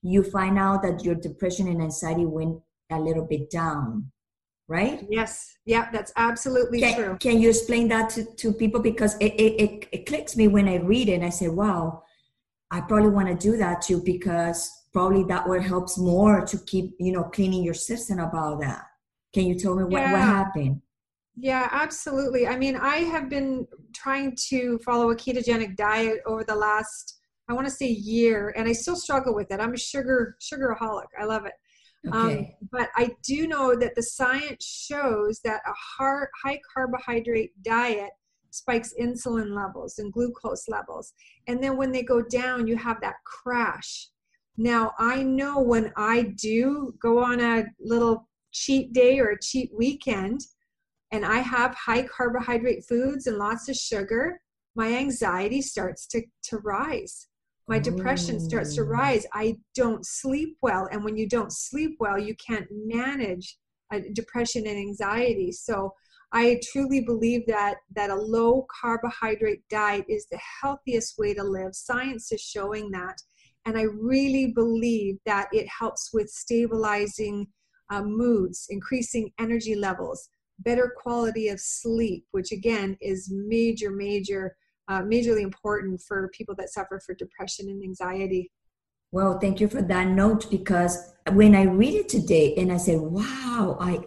you 0.08 0.24
find 0.24 0.58
out 0.58 0.82
that 0.82 1.04
your 1.04 1.16
depression 1.16 1.68
and 1.68 1.82
anxiety 1.82 2.26
went 2.26 2.60
a 2.92 3.00
little 3.00 3.26
bit 3.26 3.50
down 3.50 4.12
right 4.68 5.06
yes 5.10 5.58
yeah 5.66 5.90
that's 5.92 6.12
absolutely 6.18 6.80
can, 6.80 6.96
true 6.96 7.18
can 7.20 7.40
you 7.40 7.50
explain 7.50 7.88
that 7.88 8.10
to, 8.10 8.26
to 8.36 8.52
people 8.52 8.82
because 8.82 9.16
it, 9.20 9.34
it, 9.34 9.62
it, 9.62 9.88
it 9.92 10.06
clicks 10.06 10.36
me 10.36 10.48
when 10.48 10.68
i 10.68 10.76
read 10.76 11.10
it 11.10 11.14
and 11.14 11.26
i 11.26 11.30
say 11.30 11.48
wow 11.48 12.04
I 12.70 12.82
probably 12.82 13.10
want 13.10 13.28
to 13.28 13.36
do 13.36 13.58
that 13.58 13.82
too 13.82 14.02
because 14.04 14.70
probably 14.92 15.24
that 15.24 15.48
will 15.48 15.62
helps 15.62 15.98
more 15.98 16.46
to 16.46 16.58
keep 16.66 16.96
you 17.00 17.12
know 17.12 17.24
cleaning 17.24 17.64
your 17.64 17.74
system 17.74 18.20
about 18.20 18.60
that. 18.62 18.84
Can 19.34 19.46
you 19.46 19.56
tell 19.56 19.76
me 19.76 19.84
what, 19.84 20.02
yeah. 20.02 20.12
what 20.12 20.22
happened? 20.22 20.82
Yeah, 21.36 21.70
absolutely. 21.72 22.48
I 22.48 22.58
mean, 22.58 22.76
I 22.76 22.98
have 22.98 23.30
been 23.30 23.68
trying 23.94 24.36
to 24.50 24.80
follow 24.80 25.12
a 25.12 25.16
ketogenic 25.16 25.76
diet 25.76 26.22
over 26.26 26.44
the 26.44 26.56
last, 26.56 27.17
I 27.50 27.54
want 27.54 27.66
to 27.66 27.72
say 27.72 27.88
year, 27.88 28.54
and 28.58 28.68
I 28.68 28.74
still 28.74 28.96
struggle 28.96 29.34
with 29.34 29.52
it. 29.52 29.60
I'm 29.60 29.74
a 29.74 29.78
sugar 29.78 30.36
sugaraholic. 30.42 31.08
I 31.20 31.26
love 31.26 31.46
it. 31.46 31.54
Um, 32.12 32.28
okay. 32.28 32.38
Um, 32.40 32.68
but 32.72 32.90
I 32.96 33.12
do 33.24 33.48
know 33.48 33.76
that 33.76 33.96
the 33.96 34.04
science 34.04 34.66
shows 34.66 35.40
that 35.44 35.62
a 35.66 35.74
hard, 35.74 36.30
high 36.44 36.60
carbohydrate 36.74 37.52
diet 37.64 38.12
spikes 38.52 38.94
insulin 39.00 39.56
levels 39.56 40.00
and 40.00 40.12
glucose 40.12 40.68
levels. 40.68 41.14
And 41.48 41.64
then 41.64 41.78
when 41.78 41.92
they 41.92 42.04
go 42.04 42.22
down, 42.22 42.68
you 42.68 42.76
have 42.78 43.02
that 43.02 43.16
crash. 43.26 44.10
Now, 44.58 44.94
I 44.98 45.24
know 45.24 45.60
when 45.60 45.92
I 45.96 46.34
do 46.42 46.96
go 47.02 47.24
on 47.24 47.40
a 47.40 47.66
little 47.80 48.28
cheat 48.52 48.94
day 48.94 49.20
or 49.20 49.30
a 49.30 49.40
cheat 49.40 49.72
weekend 49.74 50.42
and 51.12 51.26
I 51.26 51.40
have 51.40 51.76
high 51.76 52.04
carbohydrate 52.04 52.84
foods 52.88 53.28
and 53.28 53.38
lots 53.38 53.70
of 53.70 53.76
sugar, 53.76 54.42
my 54.76 54.94
anxiety 54.94 55.62
starts 55.62 56.08
to, 56.08 56.24
to 56.44 56.58
rise. 56.58 57.28
My 57.68 57.80
depression 57.80 58.40
starts 58.40 58.74
to 58.76 58.82
Oh. 58.82 58.86
rise 58.86 59.26
i 59.34 59.58
don't 59.76 60.06
sleep 60.06 60.58
well 60.62 60.88
and 60.92 61.04
when 61.04 61.18
you 61.18 61.28
don't 61.28 61.52
sleep 61.52 61.98
well 62.00 62.18
you 62.18 62.36
can't 62.36 62.68
manage 62.72 63.58
uh, 63.94 64.00
depression 64.14 64.66
and 64.68 64.78
anxiety 64.78 65.52
so 65.52 65.94
i 66.32 66.60
truly 66.72 67.02
believe 67.02 67.46
that 67.48 67.78
that 67.96 68.10
a 68.10 68.16
low 68.16 68.66
carbohydrate 68.82 69.62
diet 69.70 70.06
is 70.10 70.28
the 70.32 70.40
healthiest 70.62 71.18
way 71.18 71.34
to 71.34 71.44
live 71.44 71.76
science 71.76 72.32
is 72.32 72.42
showing 72.42 72.90
that 72.92 73.22
and 73.66 73.78
i 73.78 73.84
really 73.84 74.48
believe 74.54 75.18
that 75.26 75.48
it 75.52 75.68
helps 75.68 76.10
with 76.14 76.30
stabilizing 76.30 77.48
uh, 77.90 78.02
moods 78.02 78.66
increasing 78.70 79.32
energy 79.40 79.76
levels 79.76 80.30
better 80.60 80.94
quality 81.02 81.48
of 81.50 81.60
sleep 81.60 82.26
which 82.32 82.52
again 82.52 82.98
is 83.02 83.32
major 83.32 83.92
major 83.92 84.56
uh, 84.88 85.02
majorly 85.02 85.42
important 85.42 86.02
for 86.02 86.30
people 86.30 86.56
that 86.56 86.70
suffer 86.70 87.00
for 87.06 87.14
depression 87.16 87.70
and 87.70 87.84
anxiety. 87.84 88.52
Well, 89.12 89.40
thank 89.40 89.60
you 89.62 89.68
for 89.68 89.82
that 89.82 90.08
note 90.08 90.50
because 90.52 91.14
when 91.32 91.56
I 91.56 91.64
read 91.64 91.94
it 91.94 92.10
today 92.10 92.56
and 92.56 92.72
I 92.72 92.78
said, 92.78 93.00
"Wow, 93.00 93.78
I, 93.80 94.00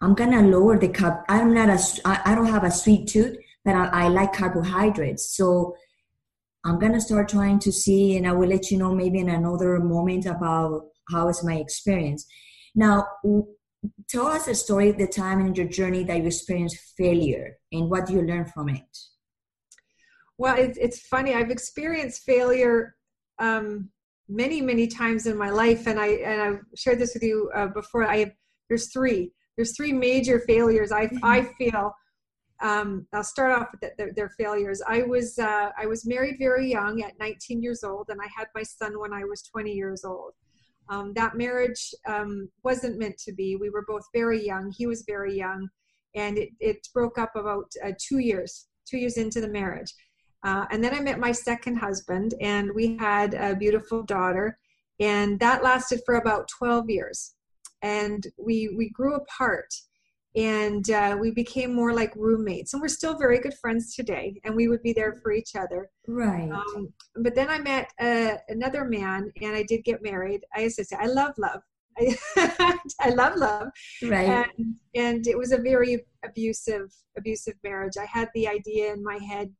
I'm 0.00 0.14
gonna 0.14 0.42
lower 0.42 0.78
the 0.78 0.88
carb. 0.88 1.24
I'm 1.28 1.54
not 1.54 1.70
a, 1.70 1.78
I 2.04 2.34
don't 2.34 2.46
have 2.46 2.64
a 2.64 2.70
sweet 2.70 3.08
tooth, 3.08 3.36
but 3.64 3.74
I, 3.74 4.04
I 4.04 4.08
like 4.08 4.34
carbohydrates. 4.34 5.34
So 5.36 5.76
I'm 6.64 6.78
gonna 6.78 7.00
start 7.00 7.28
trying 7.28 7.58
to 7.60 7.72
see, 7.72 8.16
and 8.16 8.26
I 8.26 8.32
will 8.32 8.48
let 8.48 8.70
you 8.70 8.78
know 8.78 8.94
maybe 8.94 9.18
in 9.18 9.30
another 9.30 9.78
moment 9.80 10.26
about 10.26 10.88
how 11.10 11.28
is 11.28 11.44
my 11.44 11.56
experience. 11.56 12.26
Now, 12.74 13.06
tell 14.08 14.26
us 14.26 14.48
a 14.48 14.54
story 14.54 14.90
of 14.90 14.98
the 14.98 15.06
time 15.06 15.40
in 15.40 15.54
your 15.54 15.68
journey 15.68 16.04
that 16.04 16.18
you 16.18 16.26
experienced 16.26 16.76
failure 16.96 17.58
and 17.72 17.90
what 17.90 18.10
you 18.10 18.22
learned 18.22 18.50
from 18.52 18.68
it. 18.68 18.98
Well, 20.38 20.56
it's, 20.58 20.78
it's 20.78 21.00
funny. 21.06 21.34
I've 21.34 21.50
experienced 21.50 22.22
failure 22.22 22.96
um, 23.38 23.90
many, 24.28 24.60
many 24.60 24.86
times 24.86 25.26
in 25.26 25.36
my 25.36 25.50
life, 25.50 25.86
and 25.86 25.98
I 25.98 26.06
and 26.06 26.42
I've 26.42 26.60
shared 26.76 26.98
this 26.98 27.14
with 27.14 27.22
you 27.22 27.50
uh, 27.54 27.68
before. 27.68 28.04
I 28.04 28.18
have 28.18 28.32
there's 28.68 28.92
three. 28.92 29.32
There's 29.56 29.76
three 29.76 29.92
major 29.92 30.40
failures. 30.40 30.92
I 30.92 31.10
I 31.22 31.42
feel. 31.58 31.92
Um, 32.62 33.06
I'll 33.12 33.24
start 33.24 33.60
off 33.60 33.68
with 33.72 33.80
the, 33.80 33.90
their, 33.98 34.12
their 34.14 34.28
failures. 34.30 34.80
I 34.86 35.02
was 35.02 35.38
uh, 35.38 35.70
I 35.78 35.86
was 35.86 36.06
married 36.06 36.36
very 36.38 36.70
young 36.70 37.02
at 37.02 37.18
19 37.18 37.62
years 37.62 37.84
old, 37.84 38.06
and 38.08 38.20
I 38.20 38.28
had 38.34 38.46
my 38.54 38.62
son 38.62 38.98
when 38.98 39.12
I 39.12 39.24
was 39.24 39.42
20 39.42 39.72
years 39.72 40.04
old. 40.04 40.32
Um, 40.88 41.12
that 41.14 41.36
marriage 41.36 41.94
um, 42.06 42.48
wasn't 42.62 42.98
meant 42.98 43.18
to 43.18 43.32
be. 43.32 43.56
We 43.56 43.70
were 43.70 43.84
both 43.86 44.04
very 44.12 44.44
young. 44.44 44.72
He 44.76 44.86
was 44.86 45.04
very 45.06 45.36
young, 45.36 45.68
and 46.14 46.38
it, 46.38 46.50
it 46.60 46.88
broke 46.92 47.18
up 47.18 47.34
about 47.34 47.70
uh, 47.84 47.92
two 47.98 48.18
years, 48.18 48.66
two 48.86 48.98
years 48.98 49.16
into 49.16 49.40
the 49.40 49.48
marriage. 49.48 49.92
Uh, 50.44 50.66
and 50.70 50.84
then 50.84 50.94
I 50.94 51.00
met 51.00 51.18
my 51.18 51.32
second 51.32 51.76
husband, 51.76 52.34
and 52.40 52.70
we 52.74 52.96
had 52.98 53.32
a 53.34 53.56
beautiful 53.56 54.02
daughter, 54.02 54.58
and 55.00 55.40
that 55.40 55.64
lasted 55.64 56.02
for 56.04 56.16
about 56.16 56.48
12 56.48 56.90
years. 56.90 57.34
And 57.82 58.26
we 58.38 58.74
we 58.76 58.90
grew 58.90 59.14
apart, 59.14 59.74
and 60.36 60.88
uh, 60.90 61.16
we 61.18 61.30
became 61.30 61.74
more 61.74 61.94
like 61.94 62.14
roommates, 62.14 62.74
and 62.74 62.82
we're 62.82 62.88
still 62.88 63.16
very 63.16 63.38
good 63.38 63.54
friends 63.54 63.94
today. 63.94 64.40
And 64.44 64.54
we 64.54 64.68
would 64.68 64.82
be 64.82 64.92
there 64.92 65.18
for 65.22 65.32
each 65.32 65.56
other. 65.56 65.88
Right. 66.06 66.50
Um, 66.50 66.92
but 67.16 67.34
then 67.34 67.48
I 67.48 67.58
met 67.58 67.90
uh, 67.98 68.36
another 68.48 68.84
man, 68.84 69.32
and 69.40 69.56
I 69.56 69.62
did 69.62 69.82
get 69.84 70.02
married. 70.02 70.42
I 70.54 70.68
say, 70.68 70.84
I 70.98 71.06
love 71.06 71.32
love. 71.38 71.62
I, 71.96 72.16
I 73.00 73.10
love 73.10 73.36
love 73.36 73.68
right. 74.02 74.48
and 74.58 74.74
and 74.96 75.26
it 75.28 75.38
was 75.38 75.52
a 75.52 75.58
very 75.58 76.04
abusive 76.24 76.92
abusive 77.16 77.54
marriage 77.62 77.92
i 78.00 78.04
had 78.04 78.28
the 78.34 78.48
idea 78.48 78.92
in 78.92 79.00
my 79.00 79.16
head 79.18 79.52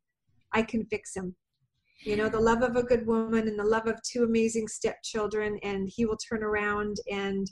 i 0.55 0.63
can 0.63 0.85
fix 0.87 1.15
him 1.17 1.35
you 2.05 2.17
know 2.17 2.29
the 2.29 2.41
love 2.41 2.63
of 2.63 2.77
a 2.77 2.83
good 2.83 3.07
woman 3.07 3.49
and 3.49 3.59
the 3.59 3.65
love 3.65 3.87
of 3.87 3.97
two 4.03 4.23
amazing 4.25 4.67
stepchildren 4.69 5.59
and 5.63 5.89
he 5.95 6.05
will 6.07 6.17
turn 6.29 6.43
around 6.43 6.97
and 7.11 7.47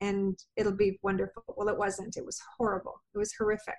and 0.00 0.38
it'll 0.56 0.76
be 0.76 0.98
wonderful 1.02 1.42
well 1.56 1.68
it 1.68 1.78
wasn't 1.78 2.16
it 2.16 2.24
was 2.24 2.38
horrible 2.56 2.96
it 3.14 3.18
was 3.18 3.32
horrific 3.38 3.78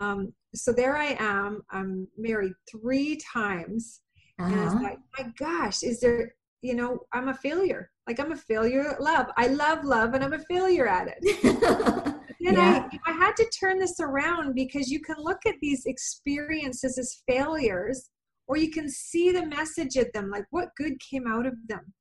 um, 0.00 0.32
so 0.54 0.72
there 0.72 0.96
i 0.96 1.16
am 1.18 1.62
i'm 1.70 2.06
married 2.16 2.52
three 2.70 3.18
times 3.32 4.00
and 4.40 4.54
I 4.54 4.64
was 4.64 4.72
Uh-huh. 4.74 4.84
like, 4.84 4.98
my 5.18 5.32
gosh, 5.36 5.82
is 5.82 5.98
there, 6.00 6.32
you 6.62 6.74
know, 6.74 7.00
I'm 7.12 7.26
a 7.28 7.34
failure. 7.34 7.90
Like 8.06 8.20
I'm 8.20 8.30
a 8.30 8.36
failure 8.36 8.88
at 8.88 9.02
love. 9.02 9.26
I 9.36 9.48
love 9.48 9.84
love 9.84 10.14
and 10.14 10.22
I'm 10.22 10.32
a 10.32 10.38
failure 10.38 10.86
at 10.86 11.08
it. 11.10 11.18
Then 12.40 12.54
Yeah. 12.54 12.88
I, 13.06 13.10
I 13.10 13.12
had 13.12 13.36
to 13.36 13.50
turn 13.50 13.78
this 13.78 14.00
around 14.00 14.54
because 14.54 14.90
you 14.90 15.00
can 15.00 15.16
look 15.18 15.44
at 15.46 15.56
these 15.60 15.86
experiences 15.86 16.98
as 16.98 17.22
failures 17.26 18.10
or 18.46 18.56
you 18.56 18.70
can 18.70 18.88
see 18.88 19.30
the 19.30 19.46
message 19.46 19.96
of 19.96 20.10
them, 20.12 20.30
like 20.30 20.46
what 20.50 20.74
good 20.76 20.98
came 21.00 21.26
out 21.26 21.46
of 21.46 21.54
them. 21.68 21.92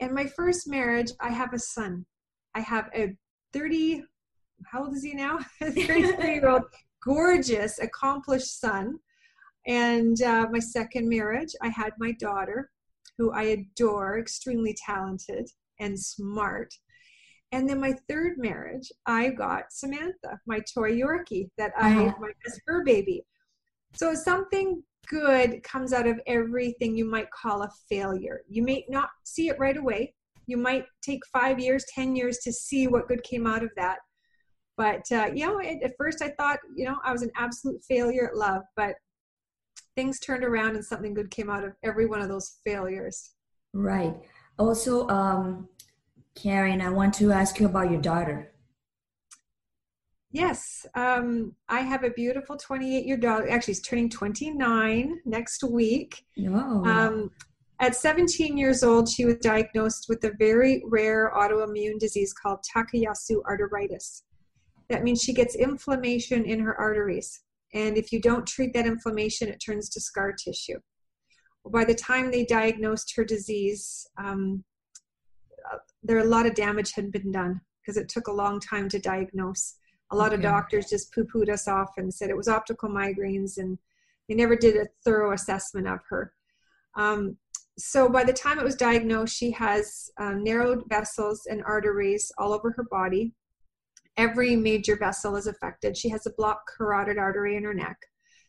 In 0.00 0.12
my 0.12 0.26
first 0.26 0.68
marriage, 0.68 1.10
I 1.20 1.30
have 1.30 1.54
a 1.54 1.58
son. 1.58 2.04
I 2.54 2.60
have 2.60 2.90
a 2.94 3.16
30, 3.54 4.02
how 4.66 4.84
old 4.84 4.94
is 4.94 5.02
he 5.02 5.14
now? 5.14 5.38
33 5.62 6.34
year 6.34 6.48
old, 6.48 6.64
gorgeous, 7.02 7.78
accomplished 7.78 8.60
son. 8.60 8.98
And 9.66 10.20
uh, 10.22 10.46
my 10.50 10.58
second 10.58 11.08
marriage, 11.08 11.52
I 11.62 11.68
had 11.68 11.92
my 11.98 12.12
daughter, 12.12 12.70
who 13.18 13.32
I 13.32 13.42
adore, 13.44 14.18
extremely 14.18 14.76
talented 14.84 15.48
and 15.80 15.98
smart. 15.98 16.72
And 17.52 17.68
then 17.68 17.80
my 17.80 17.94
third 18.08 18.38
marriage, 18.38 18.90
I 19.06 19.30
got 19.30 19.72
Samantha, 19.72 20.38
my 20.46 20.60
toy 20.74 20.92
Yorkie, 20.92 21.48
that 21.58 21.72
I 21.78 22.06
Uh-huh. 22.06 22.14
my 22.18 22.32
fur 22.66 22.82
baby. 22.84 23.24
So 23.94 24.14
something 24.14 24.82
good 25.08 25.62
comes 25.62 25.92
out 25.92 26.06
of 26.06 26.20
everything 26.26 26.96
you 26.96 27.04
might 27.08 27.30
call 27.30 27.62
a 27.62 27.70
failure. 27.88 28.42
You 28.48 28.62
may 28.62 28.84
not 28.88 29.10
see 29.24 29.48
it 29.48 29.58
right 29.58 29.76
away. 29.76 30.14
You 30.46 30.56
might 30.56 30.86
take 31.02 31.20
five 31.32 31.58
years, 31.58 31.84
ten 31.94 32.16
years 32.16 32.38
to 32.38 32.52
see 32.52 32.88
what 32.88 33.08
good 33.08 33.22
came 33.22 33.46
out 33.46 33.62
of 33.62 33.70
that. 33.76 33.98
But 34.76 35.10
uh, 35.12 35.30
you 35.32 35.46
know, 35.46 35.60
at, 35.60 35.82
at 35.82 35.92
first 35.96 36.22
I 36.22 36.30
thought, 36.30 36.58
you 36.74 36.84
know, 36.84 36.96
I 37.04 37.12
was 37.12 37.22
an 37.22 37.30
absolute 37.36 37.82
failure 37.88 38.28
at 38.28 38.36
love. 38.36 38.62
But 38.76 38.96
things 39.94 40.18
turned 40.20 40.44
around 40.44 40.74
and 40.74 40.84
something 40.84 41.14
good 41.14 41.30
came 41.30 41.48
out 41.48 41.64
of 41.64 41.72
every 41.82 42.06
one 42.06 42.20
of 42.20 42.28
those 42.28 42.58
failures. 42.66 43.30
Right. 43.72 44.14
Also, 44.58 45.08
um, 45.08 45.68
Karen, 46.36 46.80
I 46.80 46.90
want 46.90 47.14
to 47.14 47.32
ask 47.32 47.58
you 47.58 47.66
about 47.66 47.90
your 47.90 48.00
daughter. 48.00 48.52
Yes, 50.30 50.84
um, 50.94 51.54
I 51.68 51.80
have 51.80 52.04
a 52.04 52.10
beautiful 52.10 52.56
28 52.56 53.06
year 53.06 53.16
daughter. 53.16 53.48
Actually, 53.48 53.74
she's 53.74 53.82
turning 53.82 54.10
29 54.10 55.20
next 55.24 55.64
week. 55.64 56.26
No. 56.36 56.84
Um, 56.84 57.30
at 57.80 57.96
17 57.96 58.56
years 58.56 58.84
old, 58.84 59.08
she 59.08 59.24
was 59.24 59.36
diagnosed 59.36 60.06
with 60.08 60.22
a 60.24 60.32
very 60.38 60.82
rare 60.86 61.32
autoimmune 61.34 61.98
disease 61.98 62.34
called 62.34 62.58
Takayasu 62.74 63.42
arteritis. 63.44 64.22
That 64.90 65.04
means 65.04 65.22
she 65.22 65.32
gets 65.32 65.54
inflammation 65.54 66.44
in 66.44 66.60
her 66.60 66.78
arteries. 66.78 67.42
And 67.72 67.96
if 67.96 68.12
you 68.12 68.20
don't 68.20 68.46
treat 68.46 68.72
that 68.74 68.86
inflammation, 68.86 69.48
it 69.48 69.62
turns 69.64 69.88
to 69.90 70.00
scar 70.00 70.32
tissue. 70.32 70.78
By 71.66 71.84
the 71.84 71.94
time 71.94 72.30
they 72.30 72.44
diagnosed 72.44 73.14
her 73.16 73.24
disease, 73.24 74.06
um, 74.18 74.64
there 76.06 76.18
a 76.18 76.24
lot 76.24 76.46
of 76.46 76.54
damage 76.54 76.92
had 76.92 77.10
been 77.10 77.32
done 77.32 77.60
because 77.80 77.96
it 77.96 78.08
took 78.08 78.28
a 78.28 78.32
long 78.32 78.60
time 78.60 78.88
to 78.88 78.98
diagnose. 78.98 79.74
A 80.12 80.16
lot 80.16 80.32
of 80.32 80.40
doctors 80.40 80.88
just 80.88 81.12
poo-pooed 81.12 81.48
us 81.48 81.66
off 81.66 81.90
and 81.96 82.14
said 82.14 82.30
it 82.30 82.36
was 82.36 82.48
optical 82.48 82.88
migraines, 82.88 83.58
and 83.58 83.76
they 84.28 84.34
never 84.34 84.54
did 84.54 84.76
a 84.76 84.86
thorough 85.04 85.32
assessment 85.32 85.88
of 85.88 85.98
her. 86.08 86.32
Um, 86.96 87.36
so 87.78 88.08
by 88.08 88.24
the 88.24 88.32
time 88.32 88.58
it 88.58 88.64
was 88.64 88.76
diagnosed, 88.76 89.36
she 89.36 89.50
has 89.50 90.10
um, 90.18 90.42
narrowed 90.42 90.84
vessels 90.88 91.46
and 91.50 91.62
arteries 91.64 92.32
all 92.38 92.52
over 92.52 92.70
her 92.72 92.84
body. 92.84 93.32
Every 94.16 94.56
major 94.56 94.96
vessel 94.96 95.36
is 95.36 95.46
affected. 95.46 95.96
She 95.96 96.08
has 96.08 96.24
a 96.24 96.32
blocked 96.38 96.70
carotid 96.76 97.18
artery 97.18 97.56
in 97.56 97.64
her 97.64 97.74
neck. 97.74 97.98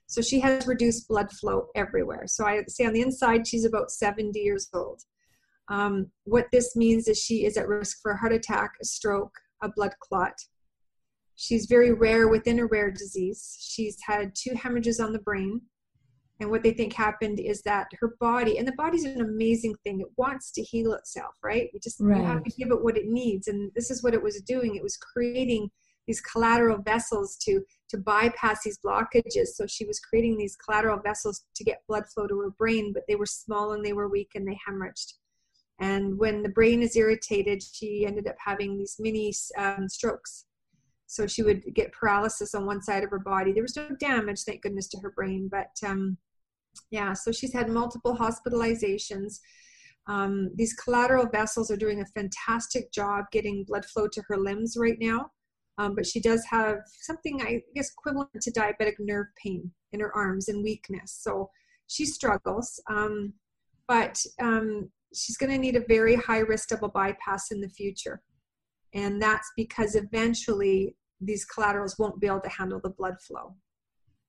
So 0.06 0.22
she 0.22 0.40
has 0.40 0.66
reduced 0.66 1.10
blood 1.10 1.32
flow 1.32 1.68
everywhere. 1.76 2.24
So 2.28 2.46
I 2.46 2.64
say 2.68 2.86
on 2.86 2.94
the 2.94 3.02
inside, 3.02 3.46
she's 3.46 3.66
about 3.66 3.92
70 3.92 4.40
years 4.40 4.70
old. 4.74 5.02
Um, 5.70 6.12
what 6.24 6.48
this 6.52 6.76
means 6.76 7.08
is 7.08 7.18
she 7.18 7.46
is 7.46 7.58
at 7.58 7.68
risk 7.68 8.00
for 8.02 8.12
a 8.12 8.18
heart 8.18 8.34
attack, 8.34 8.72
a 8.82 8.86
stroke, 8.86 9.34
a 9.62 9.70
blood 9.70 9.94
clot. 10.00 10.34
She's 11.36 11.66
very 11.66 11.94
rare 11.94 12.28
within 12.28 12.60
a 12.60 12.66
rare 12.66 12.90
disease. 12.90 13.58
She's 13.60 13.98
had 14.06 14.34
two 14.34 14.56
hemorrhages 14.56 15.00
on 15.00 15.14
the 15.14 15.20
brain. 15.20 15.62
And 16.40 16.52
what 16.52 16.64
they 16.64 16.72
think 16.72 16.94
happened 16.94 17.40
is 17.40 17.64
that 17.64 17.88
her 18.00 18.16
body, 18.20 18.60
and 18.60 18.68
the 18.68 18.74
body's 18.74 19.06
an 19.06 19.22
amazing 19.22 19.76
thing, 19.84 20.02
it 20.02 20.08
wants 20.18 20.52
to 20.52 20.62
heal 20.62 20.94
itself, 20.94 21.34
right? 21.44 21.70
You 21.74 21.80
just 21.80 22.00
you 22.00 22.26
have 22.26 22.44
to 22.44 22.52
give 22.52 22.70
it 22.70 22.84
what 22.84 22.98
it 22.98 23.08
needs. 23.08 23.48
And 23.48 23.72
this 23.76 23.90
is 23.90 24.04
what 24.04 24.14
it 24.14 24.22
was 24.22 24.42
doing. 24.42 24.76
It 24.76 24.84
was 24.84 24.98
creating 24.98 25.70
these 26.06 26.22
collateral 26.22 26.78
vessels 26.78 27.38
to 27.44 27.62
to 27.90 27.98
bypass 27.98 28.64
these 28.64 28.80
blockages. 28.86 29.48
So 29.56 29.66
she 29.68 29.86
was 29.86 30.00
creating 30.00 30.38
these 30.38 30.56
collateral 30.56 31.00
vessels 31.00 31.44
to 31.56 31.64
get 31.64 31.84
blood 31.88 32.04
flow 32.14 32.28
to 32.28 32.40
her 32.40 32.52
brain, 32.52 32.94
but 32.94 33.04
they 33.08 33.16
were 33.16 33.26
small 33.26 33.74
and 33.74 33.84
they 33.84 33.94
were 33.94 34.10
weak 34.10 34.32
and 34.36 34.48
they 34.48 34.58
hemorrhaged. 34.68 35.14
And 35.80 36.18
when 36.18 36.42
the 36.42 36.50
brain 36.50 36.82
is 36.82 36.96
irritated, 36.96 37.62
she 37.62 38.06
ended 38.06 38.28
up 38.28 38.36
having 38.44 38.78
these 38.78 38.96
mini 39.00 39.34
um, 39.58 39.88
strokes. 39.88 40.46
So 41.06 41.28
she 41.28 41.44
would 41.44 41.64
get 41.74 41.94
paralysis 41.94 42.54
on 42.54 42.66
one 42.66 42.82
side 42.82 43.04
of 43.04 43.12
her 43.12 43.20
body. 43.20 43.54
There 43.54 43.64
was 43.64 43.76
no 43.76 43.90
damage, 44.00 44.42
thank 44.44 44.62
goodness, 44.62 44.90
to 44.90 45.00
her 45.02 45.12
brain, 45.12 45.50
but 45.50 45.70
um, 45.88 46.18
yeah. 46.92 47.14
So 47.14 47.32
she's 47.32 47.54
had 47.54 47.70
multiple 47.70 48.18
hospitalizations. 48.18 49.40
Um, 50.08 50.52
these 50.56 50.74
collateral 50.74 51.28
vessels 51.28 51.70
are 51.70 51.78
doing 51.78 52.02
a 52.02 52.06
fantastic 52.20 52.92
job 52.92 53.26
getting 53.32 53.66
blood 53.66 53.86
flow 53.86 54.08
to 54.08 54.24
her 54.28 54.38
limbs 54.38 54.76
right 54.78 54.98
now. 55.00 55.32
Um, 55.78 55.96
but 55.96 56.08
she 56.08 56.20
does 56.20 56.44
have 56.50 56.80
something, 57.02 57.42
I 57.42 57.62
guess, 57.76 57.92
equivalent 57.92 58.42
to 58.42 58.52
diabetic 58.52 58.96
nerve 59.00 59.28
pain 59.42 59.72
in 59.94 60.00
her 60.00 60.16
arms 60.16 60.50
and 60.50 60.64
weakness. 60.64 61.20
So 61.22 61.50
she 61.88 62.06
struggles. 62.06 62.82
Um, 62.90 63.34
but 63.88 64.22
um, 64.42 64.90
she's 65.16 65.38
going 65.38 65.52
to 65.52 65.58
need 65.58 65.76
a 65.76 65.86
very 65.88 66.16
high 66.16 66.40
risk 66.40 66.70
double 66.70 66.90
bypass 66.90 67.52
in 67.52 67.62
the 67.62 67.70
future. 67.70 68.22
And 68.94 69.22
that's 69.22 69.50
because 69.56 69.96
eventually 69.96 70.96
these 71.20 71.46
collaterals 71.46 71.98
won't 71.98 72.20
be 72.20 72.28
able 72.28 72.42
to 72.42 72.50
handle 72.50 72.80
the 72.84 72.90
blood 72.90 73.16
flow. 73.22 73.56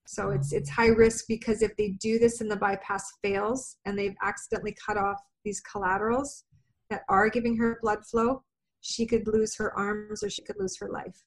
So 0.07 0.29
hmm. 0.29 0.37
it's 0.37 0.53
it's 0.53 0.71
high 0.71 0.89
risk 0.89 1.27
because 1.29 1.63
if 1.63 1.77
they 1.77 1.91
do 2.01 2.19
this 2.19 2.41
and 2.41 2.51
the 2.51 2.57
bypass 2.57 3.05
fails 3.23 3.77
and 3.85 3.99
they've 3.99 4.17
accidentally 4.23 4.77
cut 4.85 4.97
off 4.97 5.21
these 5.45 5.61
collaterals 5.61 6.45
that 6.91 7.03
are 7.09 7.29
giving 7.29 7.57
her 7.59 7.79
blood 7.83 8.05
flow, 8.11 8.43
she 8.81 9.07
could 9.07 9.27
lose 9.27 9.57
her 9.57 9.77
arms 9.77 10.23
or 10.23 10.31
she 10.31 10.43
could 10.43 10.57
lose 10.59 10.79
her 10.81 10.89
life. 10.89 11.23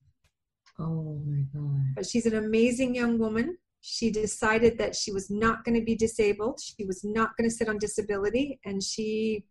Oh 0.79 1.21
my 1.25 1.43
God. 1.53 1.93
But 1.95 2.05
she's 2.05 2.25
an 2.25 2.35
amazing 2.35 2.95
young 2.95 3.19
woman. 3.19 3.57
She 3.81 4.11
decided 4.11 4.77
that 4.77 4.95
she 4.95 5.11
was 5.11 5.29
not 5.29 5.63
going 5.65 5.79
to 5.79 5.83
be 5.83 5.95
disabled. 5.95 6.59
She 6.61 6.85
was 6.85 7.03
not 7.03 7.35
going 7.37 7.49
to 7.49 7.55
sit 7.55 7.67
on 7.67 7.77
disability. 7.77 8.59
And 8.63 8.81
she 8.81 9.43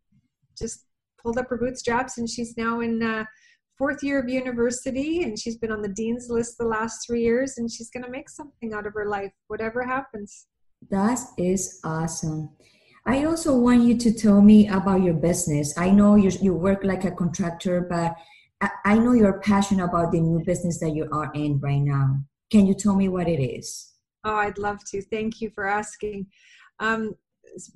just 0.57 0.87
pulled 1.23 1.39
up 1.39 1.49
her 1.51 1.59
bootstraps 1.59 2.19
and 2.19 2.29
she's 2.29 2.57
now 2.57 2.81
in 2.81 3.03
uh, 3.03 3.25
fourth 3.77 4.03
year 4.03 4.21
of 4.21 4.29
university 4.29 5.23
and 5.23 5.39
she's 5.39 5.57
been 5.57 5.73
on 5.73 5.83
the 5.83 5.89
dean's 5.89 6.29
list 6.29 6.59
the 6.59 6.65
last 6.65 7.07
three 7.07 7.23
years 7.23 7.59
and 7.59 7.71
she's 7.71 7.91
going 7.91 8.05
to 8.05 8.11
make 8.11 8.29
something 8.29 8.73
out 8.73 8.87
of 8.87 8.95
her 8.95 9.07
life, 9.07 9.33
whatever 9.49 9.85
happens. 9.85 10.47
That 10.91 11.19
is 11.37 11.81
awesome. 11.85 12.51
I 13.07 13.25
also 13.25 13.57
want 13.57 13.83
you 13.83 13.97
to 13.97 14.13
tell 14.13 14.41
me 14.43 14.69
about 14.69 15.03
your 15.03 15.15
business. 15.15 15.77
I 15.79 15.91
know 15.91 16.17
you, 16.17 16.31
you 16.43 16.55
work 16.55 16.85
like 16.85 17.05
a 17.05 17.11
contractor, 17.11 17.81
but 17.81 18.15
I, 18.61 18.71
I 18.85 18.99
know 18.99 19.13
you're 19.13 19.41
passionate 19.41 19.85
about 19.85 20.13
the 20.13 20.21
new 20.21 20.45
business 20.45 20.79
that 20.81 20.95
you 20.95 21.09
are 21.11 21.31
in 21.35 21.59
right 21.61 21.81
now. 21.81 22.21
Can 22.51 22.67
you 22.67 22.75
tell 22.75 22.95
me 22.95 23.09
what 23.09 23.29
it 23.29 23.43
is? 23.43 23.90
Oh, 24.25 24.37
I'd 24.37 24.59
love 24.59 24.85
to. 24.91 25.03
Thank 25.03 25.41
you 25.41 25.51
for 25.51 25.67
asking. 25.67 26.27
Um, 26.79 27.15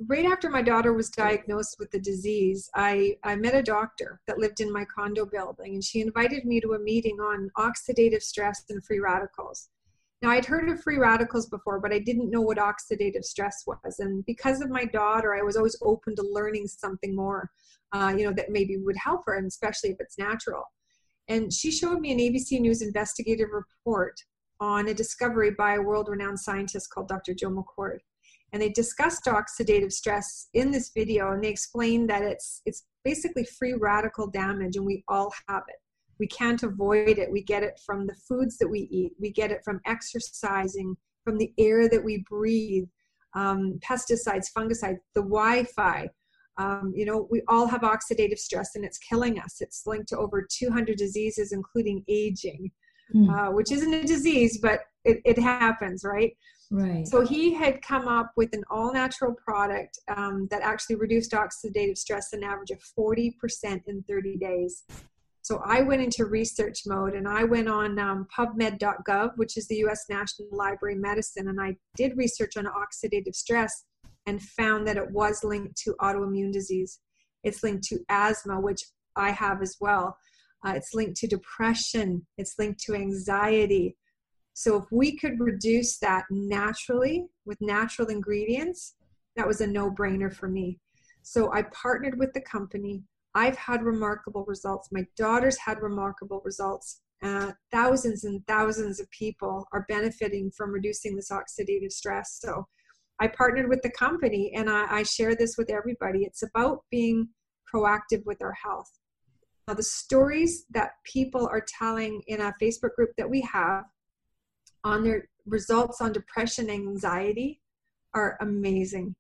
right 0.07 0.27
after 0.27 0.51
my 0.51 0.63
daughter 0.63 0.93
was 0.93 1.11
diagnosed 1.11 1.77
with 1.79 1.91
the 1.91 1.99
disease, 1.99 2.71
I, 2.75 3.17
I 3.25 3.37
met 3.37 3.55
a 3.55 3.63
doctor 3.63 4.21
that 4.27 4.39
lived 4.39 4.61
in 4.61 4.73
my 4.73 4.85
condo 4.85 5.27
building, 5.27 5.75
and 5.75 5.85
she 5.85 6.01
invited 6.01 6.45
me 6.45 6.61
to 6.61 6.75
a 6.75 6.79
meeting 6.79 7.19
on 7.21 7.51
oxidative 7.57 8.23
stress 8.23 8.65
and 8.69 8.85
free 8.85 9.01
radicals. 9.01 9.69
Now, 10.23 10.31
I'd 10.31 10.47
heard 10.47 10.69
of 10.71 10.81
free 10.81 10.99
radicals 10.99 11.47
before, 11.47 11.81
but 11.81 11.93
I 11.93 11.99
didn't 11.99 12.31
know 12.31 12.41
what 12.41 12.59
oxidative 12.59 13.25
stress 13.25 13.65
was. 13.67 13.99
And 13.99 14.25
because 14.25 14.61
of 14.61 14.71
my 14.71 14.85
daughter, 14.85 15.35
I 15.35 15.43
was 15.43 15.57
always 15.57 15.77
open 15.83 16.17
to 16.17 16.23
learning 16.23 16.67
something 16.67 17.15
more, 17.15 17.51
uh, 17.93 18.15
you 18.17 18.25
know, 18.25 18.33
that 18.33 18.51
maybe 18.51 18.77
would 18.79 18.97
help 18.97 19.23
her, 19.27 19.35
and 19.35 19.47
especially 19.47 19.91
if 19.91 19.97
it's 20.01 20.19
natural. 20.19 20.65
And 21.29 21.53
she 21.53 21.71
showed 21.71 22.01
me 22.01 22.13
an 22.13 22.19
ABC 22.19 22.61
News 22.61 22.83
investigative 22.83 23.49
report 23.53 24.21
on 24.61 24.89
a 24.89 24.95
discovery 24.95 25.51
by 25.51 25.75
a 25.75 25.83
world 25.83 26.09
renowned 26.09 26.41
scientist 26.41 26.91
called 26.91 27.09
Dr. 27.09 27.35
Joe 27.35 27.51
McCord. 27.51 27.99
And 28.53 28.63
they 28.63 28.69
discussed 28.69 29.25
oxidative 29.25 29.93
stress 29.93 30.49
in 30.55 30.71
this 30.71 30.93
video, 30.95 31.33
and 31.33 31.43
they 31.43 31.49
explained 31.49 32.09
that 32.11 32.23
it's, 32.23 32.63
it's 32.65 32.85
basically 33.05 33.45
free 33.45 33.75
radical 33.75 34.29
damage, 34.29 34.77
and 34.77 34.87
we 34.87 35.03
all 35.09 35.33
have 35.49 35.65
it. 35.69 35.77
We 36.21 36.29
can't 36.29 36.63
avoid 36.63 37.19
it. 37.19 37.33
We 37.33 37.43
get 37.43 37.65
it 37.65 37.81
from 37.85 38.07
the 38.07 38.15
foods 38.29 38.57
that 38.59 38.69
we 38.69 38.89
eat, 38.93 39.13
we 39.21 39.33
get 39.33 39.51
it 39.51 39.63
from 39.65 39.81
exercising, 39.87 40.97
from 41.25 41.39
the 41.39 41.53
air 41.59 41.89
that 41.89 42.05
we 42.05 42.25
breathe, 42.29 42.87
um, 43.35 43.81
pesticides, 43.83 44.47
fungicides, 44.57 44.99
the 45.15 45.23
Wi 45.23 45.65
Fi. 45.65 46.09
Um, 46.57 46.93
you 46.95 47.05
know, 47.05 47.27
we 47.31 47.43
all 47.49 47.67
have 47.67 47.81
oxidative 47.81 48.39
stress 48.39 48.77
and 48.77 48.85
it's 48.85 48.99
killing 48.99 49.41
us. 49.41 49.61
It's 49.61 49.83
linked 49.87 50.09
to 50.11 50.19
over 50.19 50.47
200 50.49 50.97
diseases, 50.97 51.51
including 51.51 52.05
aging, 52.07 52.71
mm. 53.15 53.29
uh, 53.31 53.53
which 53.53 53.73
isn't 53.73 53.93
a 53.93 54.05
disease, 54.05 54.59
but 54.61 54.81
it, 55.05 55.21
it 55.25 55.39
happens, 55.39 56.05
right? 56.05 56.33
Right. 56.71 57.07
So 57.07 57.21
he 57.21 57.53
had 57.53 57.83
come 57.83 58.09
up 58.09 58.33
with 58.37 58.55
an 58.55 58.65
all 58.71 58.93
natural 58.93 59.35
product 59.35 59.99
um, 60.09 60.49
that 60.51 60.63
actually 60.63 60.97
reduced 60.97 61.33
oxidative 61.33 61.99
stress 61.99 62.33
an 62.33 62.43
average 62.43 62.71
of 62.71 62.81
40% 62.99 63.33
in 63.87 64.03
30 64.09 64.37
days. 64.39 64.85
So 65.43 65.61
I 65.65 65.83
went 65.83 66.01
into 66.01 66.25
research 66.25 66.81
mode 66.87 67.13
and 67.15 67.29
I 67.29 67.45
went 67.45 67.69
on 67.69 67.99
um, 67.99 68.27
PubMed.gov, 68.37 69.33
which 69.37 69.59
is 69.59 69.69
the 69.69 69.77
US 69.85 70.07
National 70.09 70.49
Library 70.53 70.95
of 70.95 71.03
Medicine, 71.03 71.49
and 71.49 71.61
I 71.61 71.77
did 71.97 72.17
research 72.17 72.57
on 72.57 72.65
oxidative 72.65 73.35
stress 73.35 73.85
and 74.27 74.43
found 74.43 74.87
that 74.87 74.97
it 74.97 75.11
was 75.11 75.45
linked 75.45 75.77
to 75.83 75.95
autoimmune 76.01 76.51
disease. 76.51 77.01
It's 77.43 77.63
linked 77.63 77.85
to 77.89 78.01
asthma, 78.09 78.59
which 78.59 78.83
I 79.17 79.33
have 79.33 79.61
as 79.61 79.77
well. 79.81 80.17
Uh, 80.65 80.73
it's 80.73 80.95
linked 80.95 81.17
to 81.17 81.27
depression. 81.27 82.27
It's 82.39 82.55
linked 82.59 82.81
to 82.85 82.95
anxiety. 82.95 83.97
So 84.55 84.77
if 84.77 84.85
we 84.91 85.17
could 85.17 85.41
reduce 85.41 85.99
that 85.99 86.25
naturally 86.31 87.27
with 87.45 87.59
natural 87.61 88.09
ingredients, 88.09 88.95
that 89.37 89.47
was 89.47 89.61
a 89.61 89.67
no 89.67 89.91
brainer 89.91 90.33
for 90.33 90.49
me. 90.49 90.79
So 91.23 91.53
I 91.53 91.63
partnered 91.63 92.19
with 92.19 92.33
the 92.35 92.41
company. 92.41 93.03
I've 93.35 93.57
had 93.57 93.83
remarkable 93.83 94.45
results. 94.47 94.91
My 94.93 95.05
daughter's 95.17 95.59
had 95.59 95.83
remarkable 95.83 96.41
results. 96.45 97.01
Uh, 97.23 97.53
thousands 97.73 98.25
and 98.25 98.47
thousands 98.47 99.01
of 99.01 99.11
people 99.11 99.67
are 99.73 99.87
benefiting 99.89 100.51
from 100.57 100.71
reducing 100.71 101.17
this 101.17 101.31
oxidative 101.31 101.91
stress. 101.91 102.39
So 102.41 102.67
I 103.21 103.29
partnered 103.29 103.69
with 103.69 103.83
the 103.83 103.91
company 103.91 104.53
and 104.55 104.69
I, 104.71 104.99
I 104.99 105.03
share 105.03 105.35
this 105.35 105.57
with 105.57 105.71
everybody. 105.71 106.25
It's 106.25 106.43
about 106.43 106.85
being 106.91 107.29
proactive 107.73 108.25
with 108.25 108.43
our 108.43 108.53
health. 108.53 108.91
Now, 109.67 109.75
the 109.75 109.83
stories 109.83 110.67
that 110.71 110.93
people 111.05 111.47
are 111.47 111.65
telling 111.67 112.23
in 112.27 112.41
a 112.41 112.53
Facebook 112.61 112.95
group 112.97 113.11
that 113.17 113.29
we 113.29 113.41
have 113.43 113.85
on 114.85 115.03
their 115.03 115.29
results 115.47 116.01
on 116.01 116.13
depression 116.13 116.69
anxiety 116.69 117.61
are 118.13 118.37
amazing. 118.41 119.15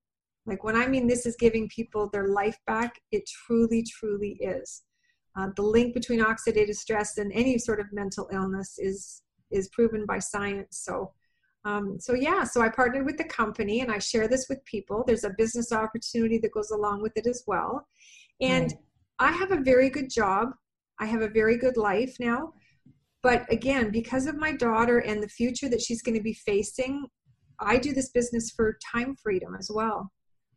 Like 0.46 0.62
when 0.62 0.76
I 0.76 0.86
mean 0.86 1.06
this 1.06 1.26
is 1.26 1.36
giving 1.36 1.68
people 1.68 2.10
their 2.10 2.28
life 2.28 2.58
back, 2.66 3.00
it 3.10 3.26
truly, 3.26 3.82
truly 3.82 4.32
is. 4.40 4.82
Uh, 5.36 5.48
the 5.56 5.62
link 5.62 5.94
between 5.94 6.20
oxidative 6.20 6.76
stress 6.76 7.18
and 7.18 7.32
any 7.32 7.58
sort 7.58 7.80
of 7.80 7.92
mental 7.92 8.28
illness 8.32 8.78
is 8.78 9.22
is 9.50 9.68
proven 9.68 10.04
by 10.06 10.18
science. 10.18 10.78
So, 10.78 11.12
um, 11.64 11.98
so 11.98 12.14
yeah. 12.14 12.44
So 12.44 12.60
I 12.60 12.68
partnered 12.68 13.06
with 13.06 13.16
the 13.16 13.24
company, 13.24 13.80
and 13.80 13.90
I 13.90 13.98
share 13.98 14.28
this 14.28 14.46
with 14.48 14.64
people. 14.64 15.04
There's 15.06 15.24
a 15.24 15.34
business 15.36 15.72
opportunity 15.72 16.38
that 16.38 16.52
goes 16.52 16.70
along 16.70 17.02
with 17.02 17.16
it 17.16 17.26
as 17.26 17.42
well, 17.46 17.88
and 18.40 18.70
mm. 18.70 18.78
I 19.18 19.32
have 19.32 19.52
a 19.52 19.60
very 19.60 19.90
good 19.90 20.10
job. 20.10 20.50
I 21.00 21.06
have 21.06 21.22
a 21.22 21.28
very 21.28 21.56
good 21.56 21.76
life 21.76 22.16
now. 22.20 22.52
But 23.22 23.50
again, 23.50 23.90
because 23.90 24.26
of 24.26 24.36
my 24.36 24.52
daughter 24.52 24.98
and 24.98 25.22
the 25.22 25.28
future 25.28 25.68
that 25.70 25.80
she's 25.80 26.02
going 26.02 26.16
to 26.16 26.22
be 26.22 26.34
facing, 26.34 27.06
I 27.60 27.78
do 27.78 27.92
this 27.92 28.10
business 28.10 28.50
for 28.50 28.78
time 28.92 29.16
freedom 29.16 29.56
as 29.58 29.70
well. 29.72 30.12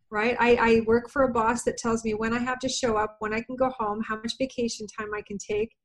Right? 0.09 0.35
I, 0.39 0.55
I 0.55 0.81
work 0.85 1.09
for 1.09 1.23
a 1.23 1.31
boss 1.31 1.63
that 1.63 1.77
tells 1.77 2.03
me 2.03 2.13
when 2.13 2.33
I 2.33 2.39
have 2.39 2.59
to 2.59 2.69
show 2.69 2.97
up, 2.97 3.17
when 3.19 3.33
I 3.33 3.41
can 3.41 3.55
go 3.55 3.69
home, 3.77 4.01
how 4.01 4.15
much 4.15 4.37
vacation 4.37 4.87
time 4.97 5.13
I 5.13 5.21
can 5.21 5.37
take. 5.37 5.75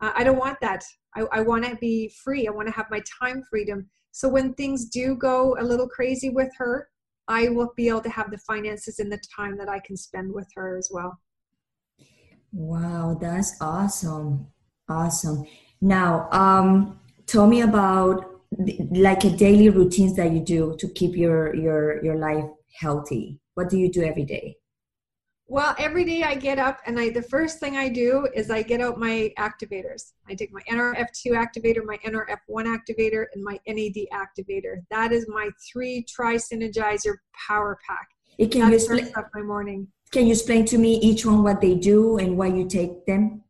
Uh, 0.00 0.12
I 0.14 0.24
don't 0.24 0.38
want 0.38 0.58
that. 0.60 0.84
I, 1.16 1.22
I 1.32 1.40
want 1.40 1.64
to 1.64 1.76
be 1.76 2.12
free. 2.22 2.46
I 2.46 2.50
want 2.50 2.68
to 2.68 2.74
have 2.74 2.86
my 2.90 3.02
time 3.20 3.42
freedom. 3.48 3.88
So 4.12 4.28
when 4.28 4.54
things 4.54 4.88
do 4.88 5.16
go 5.16 5.56
a 5.58 5.64
little 5.64 5.88
crazy 5.88 6.30
with 6.30 6.50
her, 6.56 6.88
I 7.28 7.48
will 7.48 7.72
be 7.76 7.88
able 7.88 8.00
to 8.02 8.10
have 8.10 8.30
the 8.30 8.38
finances 8.38 8.98
and 8.98 9.12
the 9.12 9.20
time 9.34 9.58
that 9.58 9.68
I 9.68 9.80
can 9.80 9.96
spend 9.96 10.32
with 10.32 10.48
her 10.54 10.76
as 10.78 10.88
well. 10.92 11.18
Wow, 12.58 13.16
that's 13.20 13.54
awesome. 13.60 14.48
Awesome. 14.88 15.44
Now, 15.80 16.28
um, 16.32 16.98
tell 17.24 17.46
me 17.46 17.60
about 17.60 18.24
like 18.90 19.22
a 19.22 19.30
daily 19.30 19.68
routines 19.68 20.16
that 20.16 20.32
you 20.32 20.40
do 20.40 20.74
to 20.80 20.88
keep 20.88 21.14
your 21.14 21.54
your 21.54 22.04
your 22.04 22.16
life 22.16 22.46
healthy. 22.74 23.38
What 23.54 23.70
do 23.70 23.78
you 23.78 23.88
do 23.88 24.02
every 24.02 24.24
day? 24.24 24.56
Well, 25.46 25.76
every 25.78 26.04
day 26.04 26.24
I 26.24 26.34
get 26.34 26.58
up 26.58 26.80
and 26.84 26.98
I 26.98 27.10
the 27.10 27.22
first 27.22 27.60
thing 27.60 27.76
I 27.76 27.88
do 27.88 28.26
is 28.34 28.50
I 28.50 28.62
get 28.62 28.80
out 28.80 28.98
my 28.98 29.32
activators. 29.38 30.14
I 30.28 30.34
take 30.34 30.52
my 30.52 30.62
NRF2 30.68 31.34
activator, 31.34 31.84
my 31.84 31.98
NRF1 31.98 32.66
activator, 32.66 33.26
and 33.34 33.44
my 33.44 33.60
NAD 33.68 34.08
activator. 34.12 34.82
That 34.90 35.12
is 35.12 35.28
my 35.28 35.48
three 35.72 36.04
tri 36.08 36.34
synergizer 36.34 37.18
power 37.46 37.78
pack. 37.86 38.08
It 38.36 38.50
can 38.50 38.68
That 38.68 38.80
you 38.80 39.12
up 39.16 39.28
my 39.32 39.42
morning. 39.42 39.86
Can 40.10 40.26
you 40.26 40.32
explain 40.32 40.64
to 40.66 40.78
me 40.78 40.94
each 41.00 41.26
one 41.26 41.42
what 41.42 41.60
they 41.60 41.74
do 41.74 42.18
and 42.18 42.36
why 42.36 42.46
you 42.46 42.66
take 42.66 43.04
them? 43.06 43.42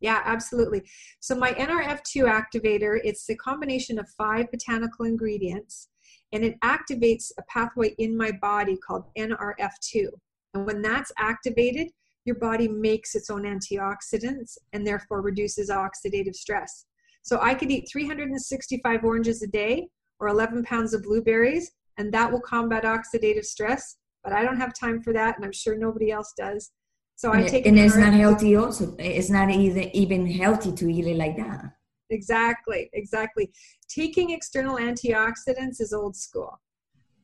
Yeah, 0.00 0.20
absolutely. 0.24 0.82
So 1.20 1.34
my 1.34 1.52
NRF2 1.52 2.24
activator, 2.24 3.00
it's 3.04 3.28
a 3.30 3.36
combination 3.36 3.98
of 3.98 4.08
five 4.18 4.50
botanical 4.50 5.06
ingredients 5.06 5.88
and 6.32 6.44
it 6.44 6.58
activates 6.60 7.30
a 7.38 7.42
pathway 7.48 7.94
in 7.98 8.16
my 8.16 8.32
body 8.32 8.76
called 8.76 9.04
NRF2. 9.16 10.08
And 10.54 10.66
when 10.66 10.82
that's 10.82 11.12
activated, 11.18 11.88
your 12.24 12.36
body 12.36 12.68
makes 12.68 13.14
its 13.14 13.30
own 13.30 13.42
antioxidants 13.42 14.58
and 14.72 14.86
therefore 14.86 15.22
reduces 15.22 15.70
oxidative 15.70 16.34
stress. 16.34 16.86
So 17.22 17.38
I 17.40 17.54
could 17.54 17.70
eat 17.70 17.88
365 17.90 19.04
oranges 19.04 19.42
a 19.42 19.46
day 19.46 19.88
or 20.18 20.28
11 20.28 20.64
pounds 20.64 20.94
of 20.94 21.02
blueberries, 21.02 21.72
and 21.96 22.12
that 22.12 22.30
will 22.30 22.40
combat 22.40 22.84
oxidative 22.84 23.44
stress. 23.44 23.96
But 24.24 24.32
I 24.32 24.44
don't 24.44 24.56
have 24.56 24.72
time 24.74 25.02
for 25.02 25.12
that, 25.12 25.36
and 25.36 25.44
I'm 25.44 25.52
sure 25.52 25.76
nobody 25.76 26.10
else 26.10 26.32
does. 26.36 26.70
So 27.16 27.32
I 27.32 27.46
take 27.46 27.66
and 27.66 27.78
it's 27.78 27.96
not 27.96 28.14
healthy. 28.14 28.56
Also, 28.56 28.96
it's 28.98 29.30
not 29.30 29.50
even 29.50 29.94
even 29.94 30.26
healthy 30.26 30.72
to 30.72 30.90
eat 30.90 31.06
it 31.06 31.16
like 31.16 31.36
that. 31.36 31.72
Exactly, 32.10 32.90
exactly. 32.92 33.52
Taking 33.88 34.30
external 34.30 34.76
antioxidants 34.76 35.80
is 35.80 35.92
old 35.92 36.16
school. 36.16 36.60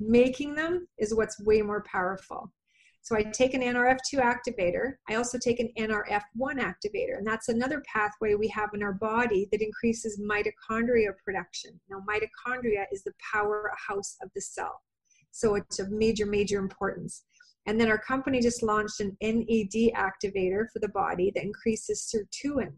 Making 0.01 0.55
them 0.55 0.87
is 0.99 1.15
what's 1.15 1.41
way 1.41 1.63
more 1.63 1.83
powerful. 1.83 2.53
So 3.03 3.17
I 3.17 3.23
take 3.23 3.55
an 3.55 3.63
NRF2 3.63 4.21
activator. 4.21 4.95
I 5.09 5.15
also 5.15 5.39
take 5.39 5.61
an 5.61 5.71
NRF1 5.79 6.61
activator, 6.61 7.17
and 7.17 7.27
that's 7.27 7.49
another 7.49 7.83
pathway 7.93 8.35
we 8.35 8.49
have 8.49 8.71
in 8.75 8.83
our 8.83 8.93
body 8.93 9.49
that 9.51 9.63
increases 9.63 10.21
mitochondria 10.21 11.13
production. 11.25 11.81
Now, 11.89 12.03
mitochondria 12.09 12.85
is 12.93 13.03
the 13.03 13.15
powerhouse 13.33 14.17
of 14.23 14.31
the 14.35 14.43
cell. 14.43 14.81
So 15.39 15.55
it's 15.55 15.79
of 15.79 15.91
major, 15.91 16.27
major 16.27 16.59
importance. 16.59 17.25
And 17.67 17.81
then 17.81 17.89
our 17.89 17.99
company 17.99 18.41
just 18.41 18.63
launched 18.63 19.01
an 19.01 19.17
NAD 19.23 19.93
activator 19.95 20.67
for 20.73 20.81
the 20.81 20.89
body 20.93 21.31
that 21.35 21.45
increases 21.45 22.13
sirtuin. 22.13 22.73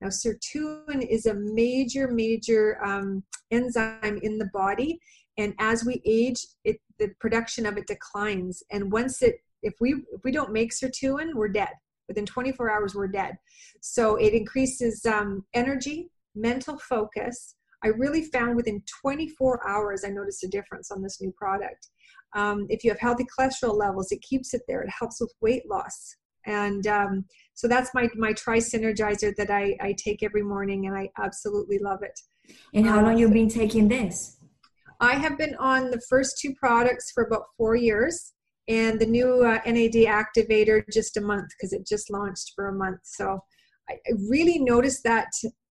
Now, 0.00 0.08
sirtuin 0.08 1.04
is 1.08 1.26
a 1.26 1.34
major, 1.34 2.08
major 2.08 2.84
um, 2.84 3.24
enzyme 3.50 4.20
in 4.22 4.38
the 4.38 4.50
body, 4.52 5.00
and 5.38 5.54
as 5.58 5.84
we 5.84 6.00
age, 6.04 6.46
it 6.64 6.76
the 7.00 7.10
production 7.18 7.66
of 7.66 7.76
it 7.76 7.88
declines. 7.88 8.62
And 8.70 8.92
once 8.92 9.22
it 9.22 9.36
if 9.62 9.74
we 9.80 9.94
if 10.12 10.22
we 10.22 10.30
don't 10.30 10.52
make 10.52 10.72
sirtuin, 10.72 11.34
we're 11.34 11.48
dead. 11.48 11.74
Within 12.06 12.26
24 12.26 12.70
hours, 12.70 12.94
we're 12.94 13.08
dead. 13.08 13.36
So 13.80 14.16
it 14.16 14.34
increases 14.34 15.04
um, 15.06 15.44
energy, 15.54 16.10
mental 16.36 16.78
focus. 16.78 17.56
I 17.84 17.88
really 17.88 18.24
found 18.24 18.56
within 18.56 18.82
24 19.02 19.68
hours, 19.68 20.04
I 20.04 20.08
noticed 20.08 20.42
a 20.42 20.48
difference 20.48 20.90
on 20.90 21.02
this 21.02 21.20
new 21.20 21.32
product. 21.32 21.88
Um, 22.34 22.66
if 22.70 22.82
you 22.82 22.90
have 22.90 22.98
healthy 22.98 23.26
cholesterol 23.38 23.76
levels, 23.76 24.10
it 24.10 24.22
keeps 24.22 24.54
it 24.54 24.62
there. 24.66 24.82
It 24.82 24.90
helps 24.98 25.20
with 25.20 25.32
weight 25.40 25.68
loss. 25.70 26.16
And 26.46 26.86
um, 26.86 27.24
so 27.54 27.68
that's 27.68 27.90
my, 27.94 28.08
my 28.16 28.32
tri 28.32 28.58
synergizer 28.58 29.34
that 29.36 29.50
I, 29.50 29.76
I 29.80 29.94
take 30.02 30.22
every 30.22 30.42
morning, 30.42 30.86
and 30.86 30.96
I 30.96 31.10
absolutely 31.18 31.78
love 31.78 32.02
it. 32.02 32.18
And 32.74 32.86
how 32.86 32.98
um, 32.98 33.04
long 33.04 33.18
you 33.18 33.28
been 33.28 33.48
taking 33.48 33.88
this? 33.88 34.36
I 35.00 35.14
have 35.14 35.38
been 35.38 35.54
on 35.56 35.90
the 35.90 36.00
first 36.08 36.38
two 36.38 36.54
products 36.54 37.12
for 37.12 37.24
about 37.24 37.44
four 37.56 37.76
years 37.76 38.32
and 38.68 38.98
the 38.98 39.06
new 39.06 39.44
uh, 39.44 39.60
NAD 39.66 39.94
activator 40.06 40.82
just 40.90 41.16
a 41.16 41.20
month 41.20 41.50
because 41.50 41.72
it 41.72 41.86
just 41.86 42.10
launched 42.10 42.52
for 42.54 42.68
a 42.68 42.72
month. 42.72 43.00
So 43.02 43.40
I, 43.90 43.94
I, 43.94 44.12
really 44.30 44.58
noticed 44.58 45.04
that 45.04 45.28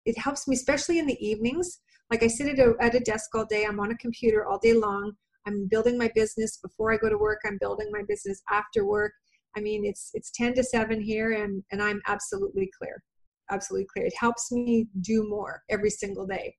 it 0.05 0.19
helps 0.19 0.47
me, 0.47 0.55
especially 0.57 0.99
in 0.99 1.07
the 1.07 1.27
evenings. 1.27 1.81
Like 2.15 2.23
I 2.23 2.29
sit 2.29 2.47
at 2.47 2.61
a, 2.61 2.77
at 2.79 2.95
a 2.95 3.01
desk 3.01 3.35
all 3.35 3.45
day, 3.45 3.67
I'm 3.67 3.81
on 3.81 3.91
a 3.91 3.97
computer 3.97 4.47
all 4.47 4.61
day 4.61 4.73
long. 4.73 5.15
I'm 5.49 5.67
building 5.67 5.99
my 5.99 6.09
business 6.15 6.59
before 6.63 6.93
I 6.93 6.97
go 6.97 7.09
to 7.09 7.19
work. 7.19 7.41
I'm 7.45 7.59
building 7.61 7.89
my 7.91 8.03
business 8.07 8.41
after 8.49 8.87
work. 8.87 9.11
I 9.57 9.61
mean, 9.61 9.85
it's 9.85 10.13
it's 10.15 10.31
10 10.31 10.55
to 10.55 10.63
7 10.63 11.03
here, 11.03 11.33
and 11.33 11.65
and 11.73 11.83
I'm 11.83 12.01
absolutely 12.07 12.71
clear, 12.79 13.03
absolutely 13.51 13.89
clear. 13.93 14.07
It 14.07 14.15
helps 14.17 14.53
me 14.53 14.87
do 15.01 15.29
more 15.29 15.65
every 15.69 15.91
single 15.91 16.25
day. 16.25 16.55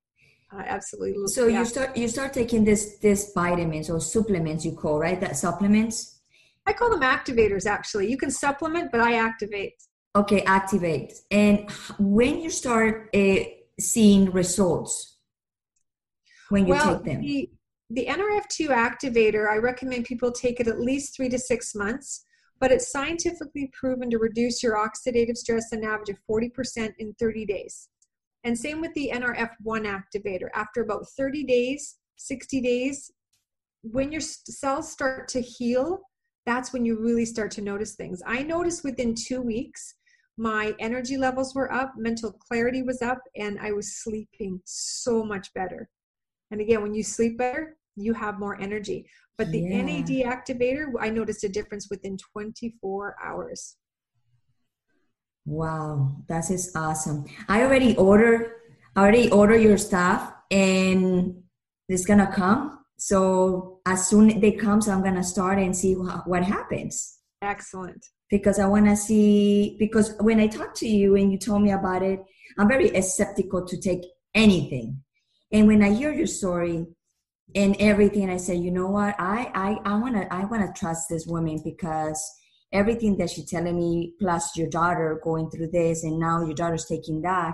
Uh, 0.54 0.63
absolutely. 0.68 1.26
So 1.28 1.48
yeah. 1.48 1.60
you 1.60 1.65
start 1.65 1.96
you 1.96 2.10
start 2.10 2.34
taking 2.34 2.65
this 2.65 2.98
this 2.98 3.32
vitamins 3.34 3.89
or 3.89 4.02
supplements 4.02 4.65
you 4.65 4.74
call 4.74 5.00
right 5.00 5.22
that 5.22 5.38
supplements 5.38 6.20
I 6.68 6.74
call 6.74 6.89
them 6.89 7.02
activators 7.18 7.65
actually. 7.65 8.12
You 8.12 8.18
can 8.18 8.30
supplement, 8.30 8.91
but 8.91 9.00
I 9.00 9.20
activate. 9.30 9.76
Okay, 10.18 10.41
activate. 10.41 11.13
And 11.32 11.70
when 11.98 12.41
you 12.41 12.50
start 12.50 13.10
uh, 13.15 13.44
seeing 13.80 14.32
results 14.32 15.14
when 16.50 16.68
you 16.68 16.74
well, 16.74 16.96
take 16.96 17.06
them? 17.06 17.22
The, 17.22 17.50
the 17.90 18.06
NRF2 18.06 18.68
activator, 18.70 19.50
I 19.50 19.58
recommend 19.58 20.06
people 20.06 20.32
take 20.32 20.60
it 20.60 20.68
at 20.68 20.80
least 20.80 21.16
three 21.16 21.30
to 21.30 21.40
six 21.40 21.76
months, 21.76 22.26
but 22.60 22.72
it's 22.72 22.92
scientifically 22.92 23.70
proven 23.74 24.10
to 24.10 24.18
reduce 24.18 24.64
your 24.64 24.76
oxidative 24.76 25.38
stress 25.38 25.72
an 25.72 25.84
average 25.84 26.10
of 26.10 26.18
40% 26.30 26.94
in 27.00 27.14
30 27.20 27.46
days. 27.46 27.90
And 28.44 28.58
same 28.58 28.80
with 28.80 28.94
the 28.94 29.12
NRF1 29.14 29.86
activator. 29.86 30.50
After 30.54 30.82
about 30.82 31.08
30 31.18 31.44
days, 31.44 31.98
60 32.18 32.62
days, 32.62 33.12
when 33.82 34.12
your 34.12 34.22
cells 34.22 34.92
start 34.92 35.28
to 35.30 35.42
heal, 35.42 36.02
that's 36.46 36.72
when 36.72 36.86
you 36.86 37.00
really 37.00 37.26
start 37.26 37.52
to 37.52 37.62
notice 37.62 37.96
things. 37.96 38.22
I 38.26 38.44
noticed 38.44 38.84
within 38.84 39.16
two 39.16 39.42
weeks, 39.42 39.96
my 40.38 40.76
energy 40.80 41.18
levels 41.18 41.56
were 41.56 41.72
up, 41.72 41.94
mental 41.98 42.32
clarity 42.32 42.84
was 42.84 43.02
up, 43.02 43.20
and 43.36 43.58
I 43.60 43.72
was 43.72 43.98
sleeping 44.04 44.62
so 44.66 45.24
much 45.24 45.54
better. 45.54 45.90
And 46.56 46.62
again, 46.62 46.82
when 46.82 46.94
you 46.94 47.04
sleep 47.04 47.38
better, 47.38 47.76
you 47.98 48.13
have 48.13 48.39
more 48.39 48.58
energy. 48.62 49.10
But 49.38 49.52
the 49.52 49.60
yeah. 49.60 49.82
NAD 49.82 50.08
activator, 50.08 50.86
I 51.02 51.10
noticed 51.10 51.44
a 51.44 51.50
difference 51.50 51.89
within 51.89 52.18
24 52.32 53.18
hours. 53.22 53.76
Wow, 55.46 56.15
that 56.30 56.50
is 56.50 56.72
awesome. 56.74 57.26
I 57.50 57.63
already 57.63 57.98
ordered, 57.98 58.52
I 58.96 59.02
already 59.02 59.30
ordered 59.32 59.58
your 59.58 59.78
stuff 59.78 60.34
and 60.50 61.44
it's 61.89 62.06
gonna 62.06 62.32
come 62.32 62.80
so 62.98 63.82
as 63.86 64.08
soon 64.08 64.32
as 64.32 64.39
they 64.39 64.54
comes, 64.54 64.88
I'm 64.88 65.04
gonna 65.04 65.26
start 65.26 65.60
and 65.60 65.76
see 65.76 65.94
what, 65.98 66.26
what 66.26 66.44
happens. 66.44 67.20
Excellent. 67.41 68.06
Because 68.30 68.60
I 68.60 68.65
want 68.65 68.86
to 68.86 68.96
see. 68.96 69.76
Because 69.78 70.15
when 70.22 70.39
I 70.39 70.48
talked 70.48 70.78
to 70.78 70.88
you 70.88 71.18
and 71.18 71.34
you 71.34 71.38
told 71.38 71.62
me 71.62 71.72
about 71.72 72.02
it, 72.02 72.24
I'm 72.58 72.70
very 72.70 72.89
skeptical 73.02 73.68
to 73.68 73.78
take 73.78 74.06
anything. 74.34 75.04
And 75.52 75.68
when 75.68 75.84
I 75.84 75.94
hear 75.94 76.12
your 76.14 76.28
story 76.28 76.86
and 77.54 77.76
everything, 77.80 78.30
I 78.30 78.38
say, 78.38 78.56
you 78.56 78.72
know 78.72 78.88
what? 78.88 79.16
I 79.20 79.52
I 79.54 79.94
I 79.94 79.98
wanna 79.98 80.28
I 80.32 80.46
wanna 80.46 80.74
trust 80.76 81.08
this 81.10 81.26
woman 81.28 81.62
because 81.64 82.20
everything 82.72 83.18
that 83.18 83.30
she's 83.30 83.50
telling 83.50 83.78
me, 83.78 84.14
plus 84.20 84.56
your 84.58 84.70
daughter 84.70 85.20
going 85.24 85.50
through 85.50 85.70
this, 85.72 86.04
and 86.04 86.20
now 86.20 86.44
your 86.44 86.56
daughter's 86.56 86.86
taking 86.86 87.22
that, 87.22 87.54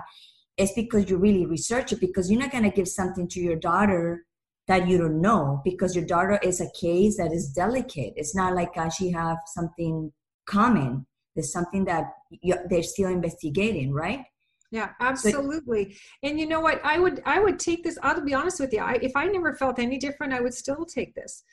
it's 0.56 0.72
because 0.74 1.08
you 1.08 1.16
really 1.18 1.46
research 1.46 1.92
it. 1.92 2.00
Because 2.00 2.30
you're 2.30 2.40
not 2.40 2.52
gonna 2.52 2.70
give 2.70 2.88
something 2.88 3.28
to 3.28 3.40
your 3.40 3.56
daughter 3.56 4.24
that 4.68 4.86
you 4.88 4.96
don't 4.96 5.20
know 5.20 5.60
because 5.64 5.94
your 5.96 6.04
daughter 6.04 6.38
is 6.42 6.60
a 6.60 6.70
case 6.80 7.16
that 7.16 7.32
is 7.32 7.48
delicate. 7.50 8.12
It's 8.16 8.34
not 8.34 8.54
like 8.54 8.76
uh, 8.76 8.88
she 8.90 9.10
have 9.10 9.38
something 9.46 10.12
common. 10.46 11.06
There's 11.34 11.52
something 11.52 11.84
that 11.86 12.12
you, 12.30 12.56
they're 12.68 12.82
still 12.82 13.08
investigating, 13.10 13.92
right? 13.92 14.24
Yeah, 14.72 14.90
absolutely. 15.00 15.92
So, 15.92 15.98
and 16.24 16.40
you 16.40 16.46
know 16.46 16.60
what? 16.60 16.80
I 16.84 16.98
would 16.98 17.22
I 17.24 17.38
would 17.38 17.58
take 17.60 17.84
this. 17.84 17.98
I'll 18.02 18.20
be 18.20 18.34
honest 18.34 18.58
with 18.58 18.72
you. 18.72 18.80
I, 18.80 18.98
if 19.02 19.12
I 19.14 19.26
never 19.26 19.54
felt 19.54 19.78
any 19.78 19.98
different, 19.98 20.32
I 20.32 20.40
would 20.40 20.54
still 20.54 20.84
take 20.84 21.14
this 21.14 21.44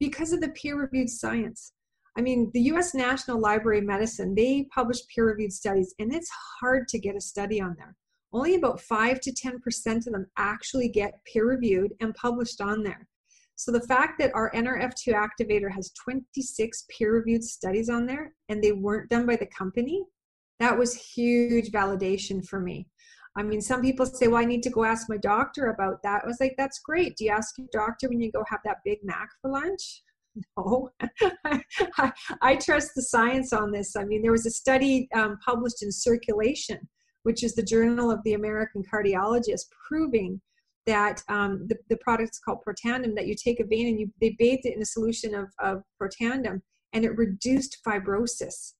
because 0.00 0.32
of 0.32 0.40
the 0.40 0.48
peer-reviewed 0.48 1.10
science. 1.10 1.72
I 2.18 2.22
mean, 2.22 2.50
the 2.52 2.62
U.S. 2.62 2.94
National 2.94 3.38
Library 3.38 3.78
of 3.78 3.84
Medicine 3.84 4.34
they 4.34 4.66
publish 4.74 4.98
peer-reviewed 5.14 5.52
studies, 5.52 5.94
and 6.00 6.12
it's 6.14 6.30
hard 6.60 6.88
to 6.88 6.98
get 6.98 7.14
a 7.14 7.20
study 7.20 7.60
on 7.60 7.76
there 7.78 7.94
only 8.32 8.54
about 8.54 8.80
5 8.80 9.20
to 9.20 9.32
10% 9.32 10.06
of 10.06 10.12
them 10.12 10.26
actually 10.36 10.88
get 10.88 11.20
peer 11.24 11.46
reviewed 11.46 11.92
and 12.00 12.14
published 12.14 12.60
on 12.60 12.82
there. 12.82 13.06
So 13.56 13.70
the 13.70 13.86
fact 13.86 14.18
that 14.18 14.34
our 14.34 14.50
NRF2 14.52 15.12
activator 15.12 15.70
has 15.70 15.92
26 16.02 16.86
peer 16.88 17.12
reviewed 17.12 17.44
studies 17.44 17.88
on 17.88 18.06
there 18.06 18.32
and 18.48 18.62
they 18.62 18.72
weren't 18.72 19.10
done 19.10 19.26
by 19.26 19.36
the 19.36 19.46
company, 19.46 20.02
that 20.62 20.78
was 20.78 20.94
huge 20.94 21.70
validation 21.70 22.46
for 22.46 22.60
me. 22.60 22.86
I 23.36 23.42
mean, 23.42 23.60
some 23.60 23.80
people 23.80 24.04
say, 24.04 24.28
well, 24.28 24.42
I 24.42 24.44
need 24.44 24.62
to 24.64 24.70
go 24.70 24.84
ask 24.84 25.08
my 25.08 25.16
doctor 25.16 25.68
about 25.68 26.02
that. 26.02 26.22
I 26.22 26.26
was 26.26 26.38
like, 26.38 26.54
that's 26.58 26.80
great. 26.80 27.16
Do 27.16 27.24
you 27.24 27.30
ask 27.30 27.56
your 27.56 27.68
doctor 27.72 28.08
when 28.08 28.20
you 28.20 28.30
go 28.30 28.44
have 28.48 28.60
that 28.64 28.78
Big 28.84 28.98
Mac 29.02 29.28
for 29.40 29.50
lunch? 29.50 30.02
No, 30.56 30.88
I, 31.98 32.10
I, 32.40 32.56
trust 32.56 32.92
the 32.96 33.02
science 33.02 33.52
on 33.52 33.70
this. 33.70 33.96
I 33.96 34.04
mean, 34.04 34.22
there 34.22 34.32
was 34.32 34.46
a 34.46 34.50
study 34.50 35.06
um, 35.14 35.36
published 35.44 35.82
in 35.82 35.92
Circulation 35.92 36.78
which 37.22 37.42
is 37.42 37.54
the 37.54 37.62
Journal 37.62 38.10
of 38.10 38.22
the 38.24 38.34
American 38.34 38.82
Cardiologist, 38.82 39.66
proving 39.88 40.40
that 40.86 41.22
um, 41.28 41.66
the, 41.68 41.76
the 41.88 41.96
product 41.98 42.30
is 42.32 42.40
called 42.40 42.58
Protandim, 42.66 43.14
that 43.14 43.26
you 43.26 43.34
take 43.34 43.60
a 43.60 43.66
vein 43.66 43.88
and 43.88 44.00
you, 44.00 44.12
they 44.20 44.34
bathed 44.38 44.66
it 44.66 44.74
in 44.74 44.82
a 44.82 44.86
solution 44.86 45.34
of, 45.34 45.48
of 45.60 45.82
Protandim 46.00 46.60
and 46.92 47.04
it 47.04 47.16
reduced 47.16 47.78
fibrosis. 47.86 48.72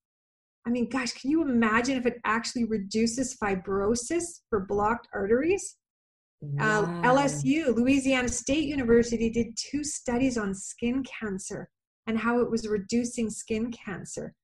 I 0.67 0.71
mean, 0.71 0.89
gosh, 0.89 1.13
can 1.13 1.31
you 1.31 1.43
imagine 1.43 1.97
if 1.97 2.07
it 2.07 2.21
actually 2.25 2.65
reduces 2.65 3.37
fibrosis 3.37 4.41
for 4.49 4.61
blocked 4.61 5.09
arteries? 5.13 5.77
Uh, 6.43 6.85
wow. 6.87 7.03
Uh, 7.05 7.15
LSU, 7.15 7.75
Louisiana 7.75 8.29
State 8.29 8.65
University, 8.65 9.31
did 9.31 9.57
two 9.57 9.85
studies 9.85 10.39
on 10.39 10.55
skin 10.55 11.03
cancer 11.05 11.69
and 12.07 12.19
how 12.19 12.41
it 12.41 12.51
was 12.51 12.69
reducing 12.69 13.31
skin 13.31 13.71
cancer. 13.71 14.35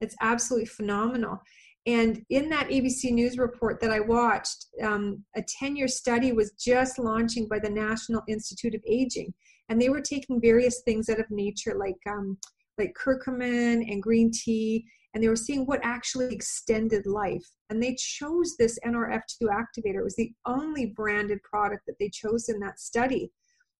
It's 0.00 0.16
absolutely 0.20 0.66
phenomenal. 0.66 1.40
And 1.86 2.24
in 2.30 2.48
that 2.50 2.68
ABC 2.68 3.12
News 3.12 3.38
report 3.38 3.80
that 3.80 3.90
I 3.90 4.00
watched, 4.00 4.66
um, 4.82 5.24
a 5.36 5.42
10 5.42 5.76
year 5.76 5.88
study 5.88 6.32
was 6.32 6.52
just 6.52 6.98
launching 6.98 7.48
by 7.48 7.58
the 7.58 7.70
National 7.70 8.22
Institute 8.28 8.74
of 8.74 8.82
Aging. 8.86 9.32
And 9.68 9.80
they 9.80 9.88
were 9.88 10.02
taking 10.02 10.40
various 10.40 10.82
things 10.82 11.08
out 11.08 11.20
of 11.20 11.30
nature, 11.30 11.74
like, 11.78 11.96
um, 12.08 12.36
like 12.76 12.94
curcumin 13.02 13.90
and 13.90 14.02
green 14.02 14.30
tea, 14.32 14.84
and 15.14 15.22
they 15.22 15.28
were 15.28 15.36
seeing 15.36 15.66
what 15.66 15.80
actually 15.82 16.32
extended 16.32 17.06
life. 17.06 17.44
And 17.68 17.82
they 17.82 17.96
chose 17.96 18.56
this 18.56 18.78
NRF2 18.86 19.42
activator. 19.44 19.98
It 19.98 20.04
was 20.04 20.16
the 20.16 20.32
only 20.46 20.86
branded 20.86 21.42
product 21.42 21.82
that 21.86 21.96
they 21.98 22.08
chose 22.10 22.48
in 22.48 22.60
that 22.60 22.78
study. 22.78 23.32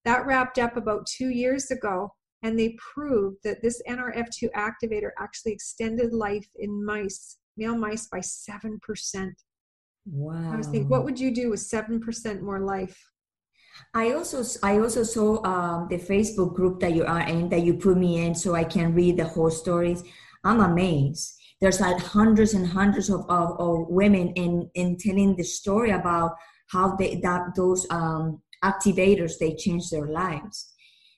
That 0.04 0.26
wrapped 0.26 0.58
up 0.58 0.76
about 0.76 1.06
two 1.06 1.28
years 1.28 1.70
ago. 1.70 2.12
and 2.42 2.58
they 2.58 2.74
proved 2.94 3.36
that 3.44 3.60
this 3.60 3.82
NRF2 3.86 4.48
activator 4.56 5.10
actually 5.18 5.52
extended 5.52 6.14
life 6.14 6.48
in 6.56 6.82
mice, 6.82 7.36
male 7.58 7.76
mice, 7.76 8.08
by 8.08 8.20
7%. 8.20 8.78
Wow. 10.06 10.52
I 10.54 10.56
was 10.56 10.66
thinking, 10.68 10.88
what 10.88 11.04
would 11.04 11.20
you 11.20 11.34
do 11.34 11.50
with 11.50 11.60
7% 11.60 12.40
more 12.40 12.60
life? 12.60 12.98
I 13.94 14.12
also 14.12 14.42
I 14.62 14.78
also 14.78 15.02
saw 15.02 15.44
um, 15.44 15.88
the 15.88 15.96
Facebook 15.98 16.54
group 16.54 16.80
that 16.80 16.94
you 16.94 17.04
are 17.04 17.20
in 17.20 17.48
that 17.50 17.62
you 17.62 17.74
put 17.74 17.96
me 17.96 18.24
in 18.24 18.34
so 18.34 18.54
I 18.54 18.64
can 18.64 18.94
read 18.94 19.16
the 19.16 19.24
whole 19.24 19.50
stories. 19.50 20.02
I'm 20.44 20.60
amazed. 20.60 21.36
There's 21.60 21.80
like 21.80 21.98
hundreds 21.98 22.54
and 22.54 22.66
hundreds 22.66 23.10
of, 23.10 23.20
of, 23.28 23.60
of 23.60 23.88
women 23.88 24.28
in 24.30 24.70
in 24.74 24.96
telling 24.96 25.36
the 25.36 25.44
story 25.44 25.90
about 25.90 26.32
how 26.68 26.96
they 26.96 27.16
that 27.16 27.54
those 27.54 27.86
um, 27.90 28.40
activators 28.64 29.38
they 29.38 29.54
change 29.54 29.90
their 29.90 30.06
lives. 30.06 30.72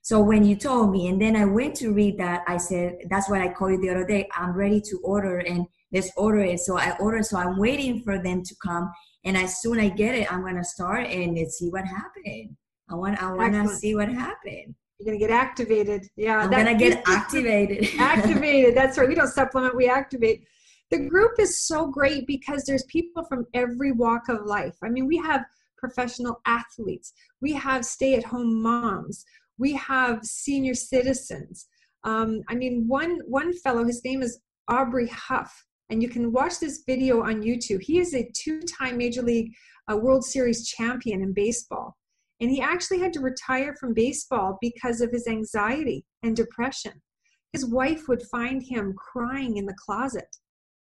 So 0.04 0.20
when 0.20 0.44
you 0.44 0.56
told 0.56 0.90
me, 0.90 1.06
and 1.06 1.22
then 1.22 1.36
I 1.36 1.44
went 1.44 1.76
to 1.76 1.92
read 1.92 2.18
that, 2.18 2.42
I 2.48 2.56
said 2.56 2.96
that's 3.08 3.30
what 3.30 3.40
I 3.40 3.52
called 3.52 3.72
you 3.72 3.80
the 3.80 3.90
other 3.90 4.06
day. 4.06 4.28
I'm 4.36 4.52
ready 4.52 4.80
to 4.80 5.00
order, 5.04 5.38
and 5.38 5.66
let's 5.92 6.10
order 6.16 6.40
it. 6.40 6.58
So 6.60 6.76
I 6.76 6.96
ordered. 6.98 7.24
So 7.24 7.38
I'm 7.38 7.58
waiting 7.58 8.02
for 8.02 8.20
them 8.20 8.42
to 8.42 8.54
come 8.64 8.90
and 9.24 9.36
as 9.36 9.60
soon 9.60 9.78
I 9.78 9.88
get 9.88 10.14
it, 10.14 10.32
I'm 10.32 10.42
gonna 10.42 10.64
start 10.64 11.06
and 11.06 11.38
see 11.50 11.68
what 11.68 11.84
happened. 11.84 12.56
I 12.90 12.94
want 12.94 13.22
I 13.22 13.32
want 13.32 13.54
to 13.54 13.68
see 13.68 13.94
what 13.94 14.08
happened. 14.08 14.74
You're 15.02 15.14
gonna 15.14 15.26
get 15.26 15.30
activated. 15.30 16.06
Yeah, 16.16 16.38
I'm 16.38 16.50
gonna 16.50 16.76
get 16.76 17.02
activated. 17.06 17.88
activated. 17.98 18.76
That's 18.76 18.96
right. 18.98 19.08
We 19.08 19.16
don't 19.16 19.28
supplement. 19.28 19.76
We 19.76 19.88
activate. 19.88 20.44
The 20.90 21.08
group 21.08 21.32
is 21.40 21.66
so 21.66 21.88
great 21.88 22.26
because 22.26 22.62
there's 22.64 22.84
people 22.84 23.24
from 23.24 23.46
every 23.52 23.90
walk 23.90 24.28
of 24.28 24.46
life. 24.46 24.76
I 24.84 24.90
mean, 24.90 25.06
we 25.06 25.16
have 25.16 25.44
professional 25.76 26.40
athletes. 26.46 27.12
We 27.40 27.52
have 27.54 27.84
stay-at-home 27.84 28.62
moms. 28.62 29.24
We 29.58 29.72
have 29.72 30.24
senior 30.24 30.74
citizens. 30.74 31.66
Um, 32.04 32.42
I 32.48 32.54
mean, 32.54 32.84
one 32.86 33.18
one 33.26 33.52
fellow, 33.54 33.84
his 33.84 34.04
name 34.04 34.22
is 34.22 34.38
Aubrey 34.68 35.08
Huff 35.08 35.64
and 35.92 36.02
you 36.02 36.08
can 36.08 36.32
watch 36.32 36.58
this 36.58 36.84
video 36.86 37.22
on 37.22 37.42
YouTube. 37.42 37.82
He 37.82 37.98
is 37.98 38.14
a 38.14 38.30
two-time 38.34 38.96
Major 38.96 39.20
League 39.20 39.52
uh, 39.92 39.96
World 39.96 40.24
Series 40.24 40.66
champion 40.66 41.22
in 41.22 41.34
baseball, 41.34 41.96
and 42.42 42.50
he 42.50 42.60
actually 42.60 42.98
had 42.98 43.12
to 43.14 43.20
retire 43.20 43.74
from 43.80 43.94
baseball 43.94 44.58
because 44.60 45.00
of 45.00 45.10
his 45.10 45.26
anxiety 45.26 46.04
and 46.22 46.36
depression. 46.36 46.92
His 47.52 47.64
wife 47.64 48.08
would 48.08 48.22
find 48.30 48.62
him 48.62 48.94
crying 48.96 49.56
in 49.56 49.64
the 49.64 49.76
closet. 49.78 50.28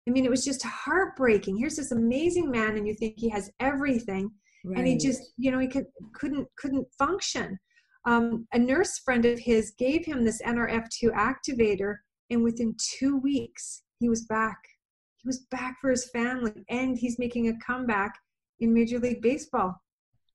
I 0.08 0.10
mean, 0.10 0.24
it 0.24 0.30
was 0.30 0.44
just 0.44 0.64
heartbreaking. 0.64 1.56
Here's 1.56 1.76
this 1.76 1.92
amazing 1.92 2.50
man, 2.50 2.76
and 2.76 2.88
you 2.88 2.94
think 2.94 3.14
he 3.16 3.28
has 3.28 3.50
everything, 3.60 4.30
right. 4.64 4.78
and 4.78 4.88
he 4.88 4.96
just, 4.96 5.32
you 5.36 5.52
know, 5.52 5.60
he 5.60 5.68
could 5.68 5.86
couldn't 6.14 6.48
couldn't 6.58 6.88
function. 6.98 7.58
Um, 8.04 8.48
a 8.52 8.58
nurse 8.58 8.98
friend 8.98 9.24
of 9.24 9.38
his 9.38 9.74
gave 9.78 10.04
him 10.04 10.24
this 10.24 10.42
NRF2 10.42 11.12
activator, 11.12 11.98
and 12.30 12.42
within 12.42 12.74
two 12.98 13.18
weeks, 13.18 13.82
he 14.00 14.08
was 14.08 14.24
back 14.24 14.58
he 15.22 15.28
was 15.28 15.46
back 15.50 15.76
for 15.80 15.90
his 15.90 16.10
family 16.10 16.64
and 16.68 16.98
he's 16.98 17.18
making 17.18 17.48
a 17.48 17.58
comeback 17.64 18.18
in 18.60 18.74
Major 18.74 18.98
League 18.98 19.22
Baseball. 19.22 19.80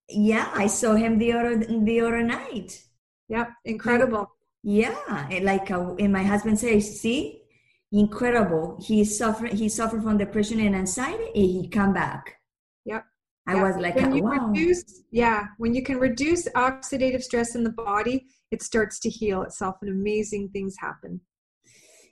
Yeah, 0.09 0.49
I 0.53 0.67
saw 0.67 0.95
him 0.95 1.17
the 1.17 1.33
other 1.33 1.57
the 1.57 2.01
other 2.01 2.23
night. 2.23 2.83
Yep, 3.29 3.49
incredible. 3.65 4.31
Yeah, 4.63 5.27
like 5.41 5.69
uh, 5.69 5.95
and 5.95 6.13
my 6.13 6.23
husband 6.23 6.59
says, 6.59 6.99
"See, 6.99 7.43
incredible. 7.91 8.77
He 8.81 9.03
suffered. 9.03 9.53
He 9.53 9.69
suffered 9.69 10.03
from 10.03 10.17
depression 10.17 10.59
and 10.59 10.75
anxiety, 10.75 11.27
and 11.35 11.45
he 11.45 11.67
come 11.67 11.93
back." 11.93 12.37
Yep. 12.85 13.05
I 13.47 13.55
yep. 13.55 13.63
was 13.63 13.77
like, 13.77 13.95
when 13.95 14.13
you 14.13 14.23
wow. 14.23 14.47
reduce, 14.47 15.03
yeah, 15.09 15.45
when 15.57 15.73
you 15.73 15.81
can 15.81 15.97
reduce 15.99 16.49
oxidative 16.49 17.23
stress 17.23 17.55
in 17.55 17.63
the 17.63 17.71
body, 17.71 18.25
it 18.51 18.61
starts 18.61 18.99
to 18.99 19.09
heal 19.09 19.41
itself, 19.41 19.77
and 19.81 19.89
amazing 19.89 20.49
things 20.49 20.75
happen. 20.79 21.21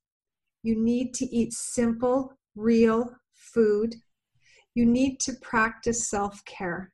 you 0.62 0.76
need 0.76 1.14
to 1.14 1.24
eat 1.26 1.52
simple, 1.52 2.34
real 2.54 3.10
food. 3.34 3.94
You 4.74 4.86
need 4.86 5.18
to 5.20 5.32
practice 5.40 6.08
self 6.08 6.44
care. 6.44 6.92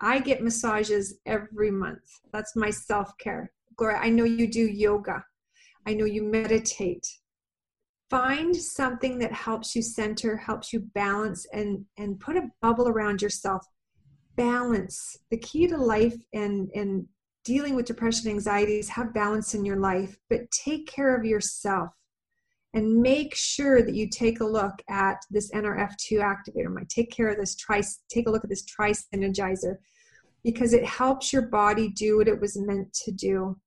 I 0.00 0.20
get 0.20 0.42
massages 0.42 1.18
every 1.26 1.70
month. 1.70 2.20
That's 2.32 2.54
my 2.54 2.70
self 2.70 3.10
care. 3.18 3.50
Gloria, 3.76 3.98
I 3.98 4.08
know 4.10 4.24
you 4.24 4.46
do 4.46 4.64
yoga. 4.64 5.24
I 5.86 5.94
know 5.94 6.04
you 6.04 6.22
meditate. 6.22 7.06
Find 8.10 8.56
something 8.56 9.18
that 9.18 9.32
helps 9.32 9.76
you 9.76 9.82
center, 9.82 10.36
helps 10.36 10.72
you 10.72 10.80
balance, 10.94 11.46
and, 11.52 11.84
and 11.98 12.18
put 12.18 12.36
a 12.36 12.48
bubble 12.62 12.88
around 12.88 13.20
yourself. 13.20 13.66
Balance. 14.36 15.18
The 15.30 15.38
key 15.38 15.66
to 15.66 15.76
life 15.76 16.16
and, 16.32 16.70
and 16.74 17.06
dealing 17.44 17.74
with 17.74 17.86
depression, 17.86 18.30
anxiety 18.30 18.78
is 18.78 18.88
have 18.88 19.12
balance 19.12 19.54
in 19.54 19.64
your 19.64 19.78
life, 19.78 20.16
but 20.30 20.50
take 20.50 20.86
care 20.86 21.14
of 21.14 21.24
yourself 21.24 21.90
and 22.74 23.00
make 23.00 23.34
sure 23.34 23.82
that 23.82 23.94
you 23.94 24.08
take 24.08 24.40
a 24.40 24.46
look 24.46 24.74
at 24.88 25.16
this 25.30 25.50
NRF2 25.52 26.20
activator. 26.20 26.72
Might 26.72 26.88
take 26.88 27.10
care 27.10 27.28
of 27.28 27.38
this 27.38 27.56
tri. 27.56 27.82
Take 28.10 28.28
a 28.28 28.30
look 28.30 28.44
at 28.44 28.50
this 28.50 28.64
tri-synergizer 28.64 29.76
because 30.44 30.72
it 30.72 30.84
helps 30.84 31.32
your 31.32 31.42
body 31.42 31.88
do 31.90 32.18
what 32.18 32.28
it 32.28 32.40
was 32.40 32.58
meant 32.58 32.92
to 33.04 33.10
do. 33.10 33.58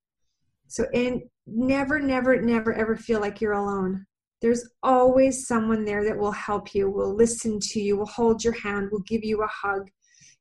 So, 0.68 0.86
and 0.94 1.22
never, 1.48 2.00
never, 2.00 2.40
never, 2.42 2.74
ever 2.74 2.96
feel 2.96 3.20
like 3.20 3.42
you're 3.42 3.54
alone. 3.54 4.06
There's 4.42 4.70
always 4.82 5.48
someone 5.48 5.86
there 5.86 6.04
that 6.06 6.18
will 6.18 6.32
help 6.32 6.74
you, 6.74 6.90
will 6.90 7.14
listen 7.14 7.60
to 7.60 7.80
you, 7.80 7.98
will 7.98 8.06
hold 8.06 8.44
your 8.44 8.54
hand, 8.54 8.90
will 8.92 9.02
give 9.02 9.24
you 9.24 9.44
a 9.44 9.48
hug. 9.48 9.90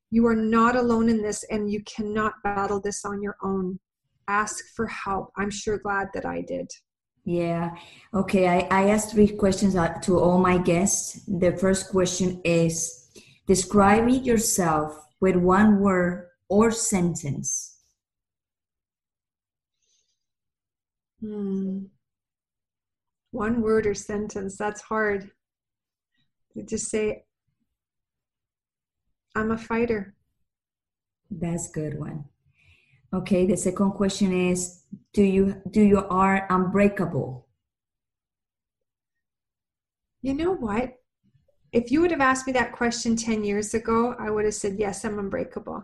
You 0.09 0.25
are 0.27 0.35
not 0.35 0.75
alone 0.75 1.09
in 1.09 1.21
this, 1.21 1.43
and 1.51 1.71
you 1.71 1.83
cannot 1.83 2.33
battle 2.43 2.81
this 2.81 3.05
on 3.05 3.21
your 3.21 3.37
own. 3.43 3.79
Ask 4.27 4.63
for 4.75 4.87
help. 4.87 5.31
I'm 5.37 5.51
sure 5.51 5.77
glad 5.77 6.07
that 6.13 6.25
I 6.25 6.41
did. 6.41 6.71
Yeah. 7.23 7.75
Okay. 8.13 8.47
I, 8.47 8.67
I 8.71 8.89
asked 8.89 9.11
three 9.11 9.27
questions 9.27 9.75
to 10.03 10.19
all 10.19 10.39
my 10.39 10.57
guests. 10.57 11.21
The 11.27 11.55
first 11.57 11.89
question 11.89 12.41
is 12.43 13.09
describe 13.45 14.09
yourself 14.09 14.97
with 15.19 15.35
one 15.35 15.79
word 15.79 16.27
or 16.49 16.71
sentence. 16.71 17.77
Hmm. 21.21 21.83
One 23.29 23.61
word 23.61 23.85
or 23.85 23.93
sentence. 23.93 24.57
That's 24.57 24.81
hard. 24.81 25.29
You 26.55 26.63
just 26.63 26.89
say, 26.89 27.23
I'm 29.35 29.51
a 29.51 29.57
fighter. 29.57 30.15
That's 31.29 31.71
good 31.71 31.97
one. 31.97 32.25
Okay, 33.13 33.45
the 33.45 33.57
second 33.57 33.91
question 33.91 34.31
is 34.31 34.83
do 35.13 35.21
you 35.21 35.61
do 35.69 35.81
you 35.81 36.05
are 36.09 36.47
unbreakable? 36.49 37.47
You 40.21 40.33
know 40.33 40.53
what? 40.53 40.93
If 41.73 41.91
you 41.91 42.01
would 42.01 42.11
have 42.11 42.21
asked 42.21 42.47
me 42.47 42.53
that 42.53 42.71
question 42.71 43.15
10 43.15 43.43
years 43.43 43.73
ago, 43.73 44.15
I 44.19 44.29
would 44.29 44.45
have 44.45 44.53
said 44.53 44.75
yes, 44.77 45.03
I'm 45.03 45.19
unbreakable. 45.19 45.83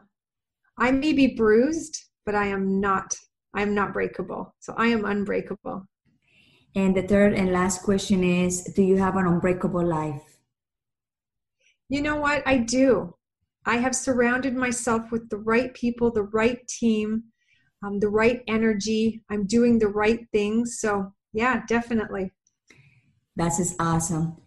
I 0.78 0.92
may 0.92 1.12
be 1.12 1.36
bruised, 1.36 1.98
but 2.26 2.36
I 2.36 2.48
am 2.48 2.80
not. 2.80 3.16
I 3.54 3.62
am 3.62 3.74
not 3.74 3.94
breakable. 3.94 4.56
So 4.60 4.74
I 4.78 4.88
am 4.88 5.04
unbreakable. 5.04 5.86
And 6.76 6.96
the 6.96 7.02
third 7.02 7.34
and 7.34 7.52
last 7.52 7.84
question 7.84 8.24
is 8.24 8.64
Do 8.76 8.84
you 8.84 8.98
have 8.98 9.18
an 9.18 9.28
unbreakable 9.28 9.86
life? 9.86 10.38
You 11.90 12.02
know 12.02 12.18
what? 12.18 12.44
I 12.46 12.58
do. 12.58 13.17
I 13.68 13.78
have 13.78 13.94
surrounded 13.94 14.56
myself 14.56 15.12
with 15.12 15.30
the 15.30 15.38
right 15.38 15.74
people, 15.74 16.10
the 16.10 16.24
right 16.24 16.66
team, 16.68 17.26
um, 17.84 18.00
the 18.00 18.08
right 18.08 18.42
energy. 18.48 19.24
I'm 19.30 19.46
doing 19.46 19.78
the 19.78 19.90
right 19.90 20.26
things. 20.32 20.80
So, 20.80 21.14
yeah, 21.34 21.64
definitely. 21.68 22.32
That's 23.36 23.58
just 23.58 23.76
awesome. 23.80 24.38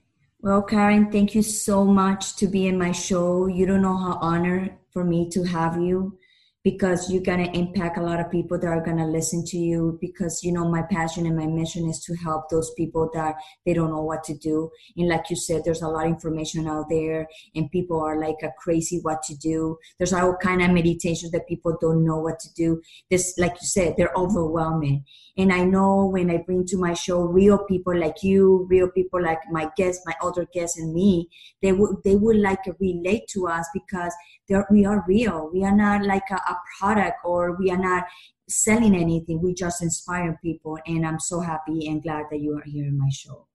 Well, 0.41 0.63
Karen, 0.63 1.13
thank 1.13 1.35
you 1.35 1.43
so 1.43 1.85
much 1.85 2.35
to 2.37 2.47
be 2.47 2.67
in 2.67 2.79
my 2.79 2.93
show. 2.93 3.47
You 3.47 3.67
don't 3.67 3.83
know 3.83 3.97
how 3.97 4.19
honored 4.23 4.73
for 4.91 5.05
me 5.05 5.29
to 5.31 5.45
have 5.45 5.77
you 5.79 6.19
because 6.63 7.11
you're 7.11 7.23
going 7.23 7.45
to 7.45 7.59
impact 7.59 7.97
a 7.97 8.03
lot 8.03 8.21
of 8.21 8.31
people 8.31 8.59
that 8.59 8.67
are 8.67 8.85
going 8.85 8.99
to 8.99 9.07
listen 9.07 9.45
to 9.47 9.57
you 9.57 9.99
because 10.01 10.41
you 10.43 10.53
know 10.53 10.69
my 10.69 10.83
passion 10.91 11.27
and 11.27 11.37
my 11.37 11.47
mission 11.47 11.89
is 11.89 12.01
to 12.01 12.15
help 12.17 12.49
those 12.51 12.71
people 12.77 13.09
that 13.15 13.35
they 13.65 13.73
don't 13.73 13.91
know 13.91 14.03
what 14.03 14.23
to 14.25 14.37
do. 14.37 14.71
And 14.97 15.09
like 15.09 15.31
you 15.31 15.37
said 15.37 15.63
there's 15.65 15.83
a 15.83 15.89
lot 15.89 16.07
of 16.07 16.13
information 16.13 16.69
out 16.69 16.87
there 16.91 17.27
and 17.55 17.71
people 17.71 18.01
are 18.01 18.21
like 18.21 18.37
a 18.43 18.51
crazy 18.59 18.99
what 19.03 19.23
to 19.25 19.37
do. 19.37 19.79
There's 19.99 20.13
all 20.13 20.37
kind 20.37 20.63
of 20.63 20.71
meditations 20.71 21.33
that 21.33 21.49
people 21.49 21.79
don't 21.81 22.05
know 22.05 22.19
what 22.19 22.39
to 22.41 22.53
do. 22.55 22.83
This 23.11 23.35
like 23.39 23.53
you 23.53 23.67
said 23.67 23.95
they're 23.97 24.13
overwhelming 24.17 25.05
and 25.41 25.53
i 25.53 25.63
know 25.65 26.07
when 26.15 26.31
i 26.31 26.37
bring 26.47 26.65
to 26.65 26.77
my 26.77 26.95
show 26.95 27.21
real 27.23 27.59
people 27.71 27.97
like 28.05 28.23
you 28.23 28.67
real 28.71 28.89
people 28.99 29.23
like 29.23 29.41
my 29.51 29.69
guests 29.77 30.03
my 30.07 30.15
other 30.23 30.47
guests 30.55 30.79
and 30.79 30.95
me 30.95 31.29
they 31.63 31.73
would 31.73 31.97
they 32.05 32.17
would 32.17 32.37
like 32.37 32.65
relate 32.81 33.27
to 33.29 33.47
us 33.49 33.67
because 33.75 34.15
we 34.71 34.85
are 34.85 35.05
real. 35.07 35.51
We 35.53 35.65
are 35.65 35.75
not 35.75 36.05
like 36.05 36.29
a, 36.31 36.35
a 36.35 36.57
product 36.79 37.19
or 37.25 37.57
we 37.57 37.71
are 37.71 37.79
not 37.79 38.05
selling 38.49 38.97
anything. 38.97 39.41
We 39.41 39.55
just 39.55 39.83
inspire 39.83 40.39
people. 40.43 40.79
And 40.87 41.07
I'm 41.07 41.21
so 41.21 41.41
happy 41.41 41.89
and 41.89 42.03
glad 42.03 42.27
that 42.31 42.41
you 42.41 42.57
are 42.57 42.65
here 42.65 42.87
in 42.87 42.99
my 42.99 43.11
show. 43.11 43.47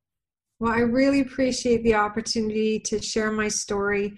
Well, 0.60 0.72
I 0.72 0.80
really 0.80 1.20
appreciate 1.20 1.84
the 1.84 1.96
opportunity 1.96 2.80
to 2.80 3.02
share 3.02 3.32
my 3.32 3.50
story 3.50 4.18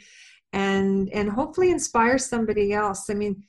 and 0.54 1.10
and 1.10 1.30
hopefully 1.30 1.72
inspire 1.72 2.20
somebody 2.20 2.74
else. 2.74 3.10
I 3.10 3.16
mean, 3.16 3.44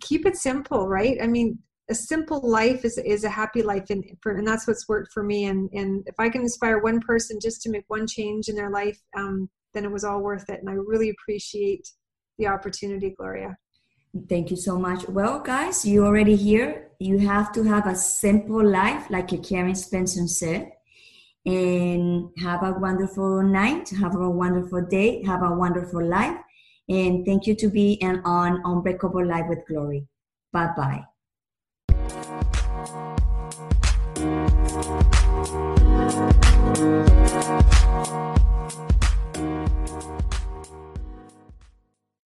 keep 0.00 0.24
it 0.24 0.36
simple, 0.36 0.88
right? 0.88 1.18
I 1.22 1.26
mean, 1.26 1.58
a 1.90 1.94
simple 1.94 2.40
life 2.42 2.84
is 2.84 2.96
is 2.98 3.24
a 3.24 3.28
happy 3.28 3.62
life 3.62 3.90
and 3.90 4.04
for, 4.22 4.32
and 4.32 4.46
that's 4.46 4.66
what's 4.66 4.88
worked 4.88 5.12
for 5.12 5.22
me 5.22 5.44
and 5.46 5.68
and 5.72 6.02
if 6.06 6.14
I 6.18 6.28
can 6.30 6.40
inspire 6.40 6.78
one 6.78 7.00
person 7.00 7.38
just 7.40 7.60
to 7.62 7.70
make 7.70 7.84
one 7.88 8.06
change 8.06 8.48
in 8.48 8.56
their 8.56 8.70
life 8.70 8.98
um, 9.16 9.50
then 9.74 9.84
it 9.84 9.90
was 9.92 10.04
all 10.04 10.20
worth 10.22 10.48
it 10.48 10.60
and 10.60 10.70
I 10.70 10.74
really 10.74 11.10
appreciate 11.10 11.86
the 12.38 12.46
opportunity, 12.46 13.14
Gloria. 13.16 13.56
Thank 14.28 14.50
you 14.50 14.56
so 14.56 14.78
much. 14.78 15.08
Well, 15.08 15.40
guys, 15.40 15.84
you 15.84 16.04
already 16.04 16.36
here. 16.36 16.90
You 17.00 17.18
have 17.18 17.52
to 17.52 17.64
have 17.64 17.86
a 17.86 17.96
simple 17.96 18.64
life, 18.64 19.10
like 19.10 19.42
Karen 19.42 19.74
Spencer 19.74 20.26
said, 20.28 20.70
and 21.44 22.30
have 22.38 22.62
a 22.62 22.72
wonderful 22.72 23.42
night, 23.42 23.90
have 23.90 24.14
a 24.14 24.30
wonderful 24.30 24.82
day, 24.82 25.22
have 25.24 25.42
a 25.42 25.52
wonderful 25.52 26.04
life. 26.04 26.38
And 26.88 27.26
thank 27.26 27.46
you 27.46 27.54
to 27.56 27.68
be 27.68 28.00
an 28.02 28.22
on 28.24 28.60
Unbreakable 28.64 29.26
Life 29.26 29.46
with 29.48 29.66
Glory. 29.66 30.06
Bye 30.52 30.70
bye. 30.76 31.04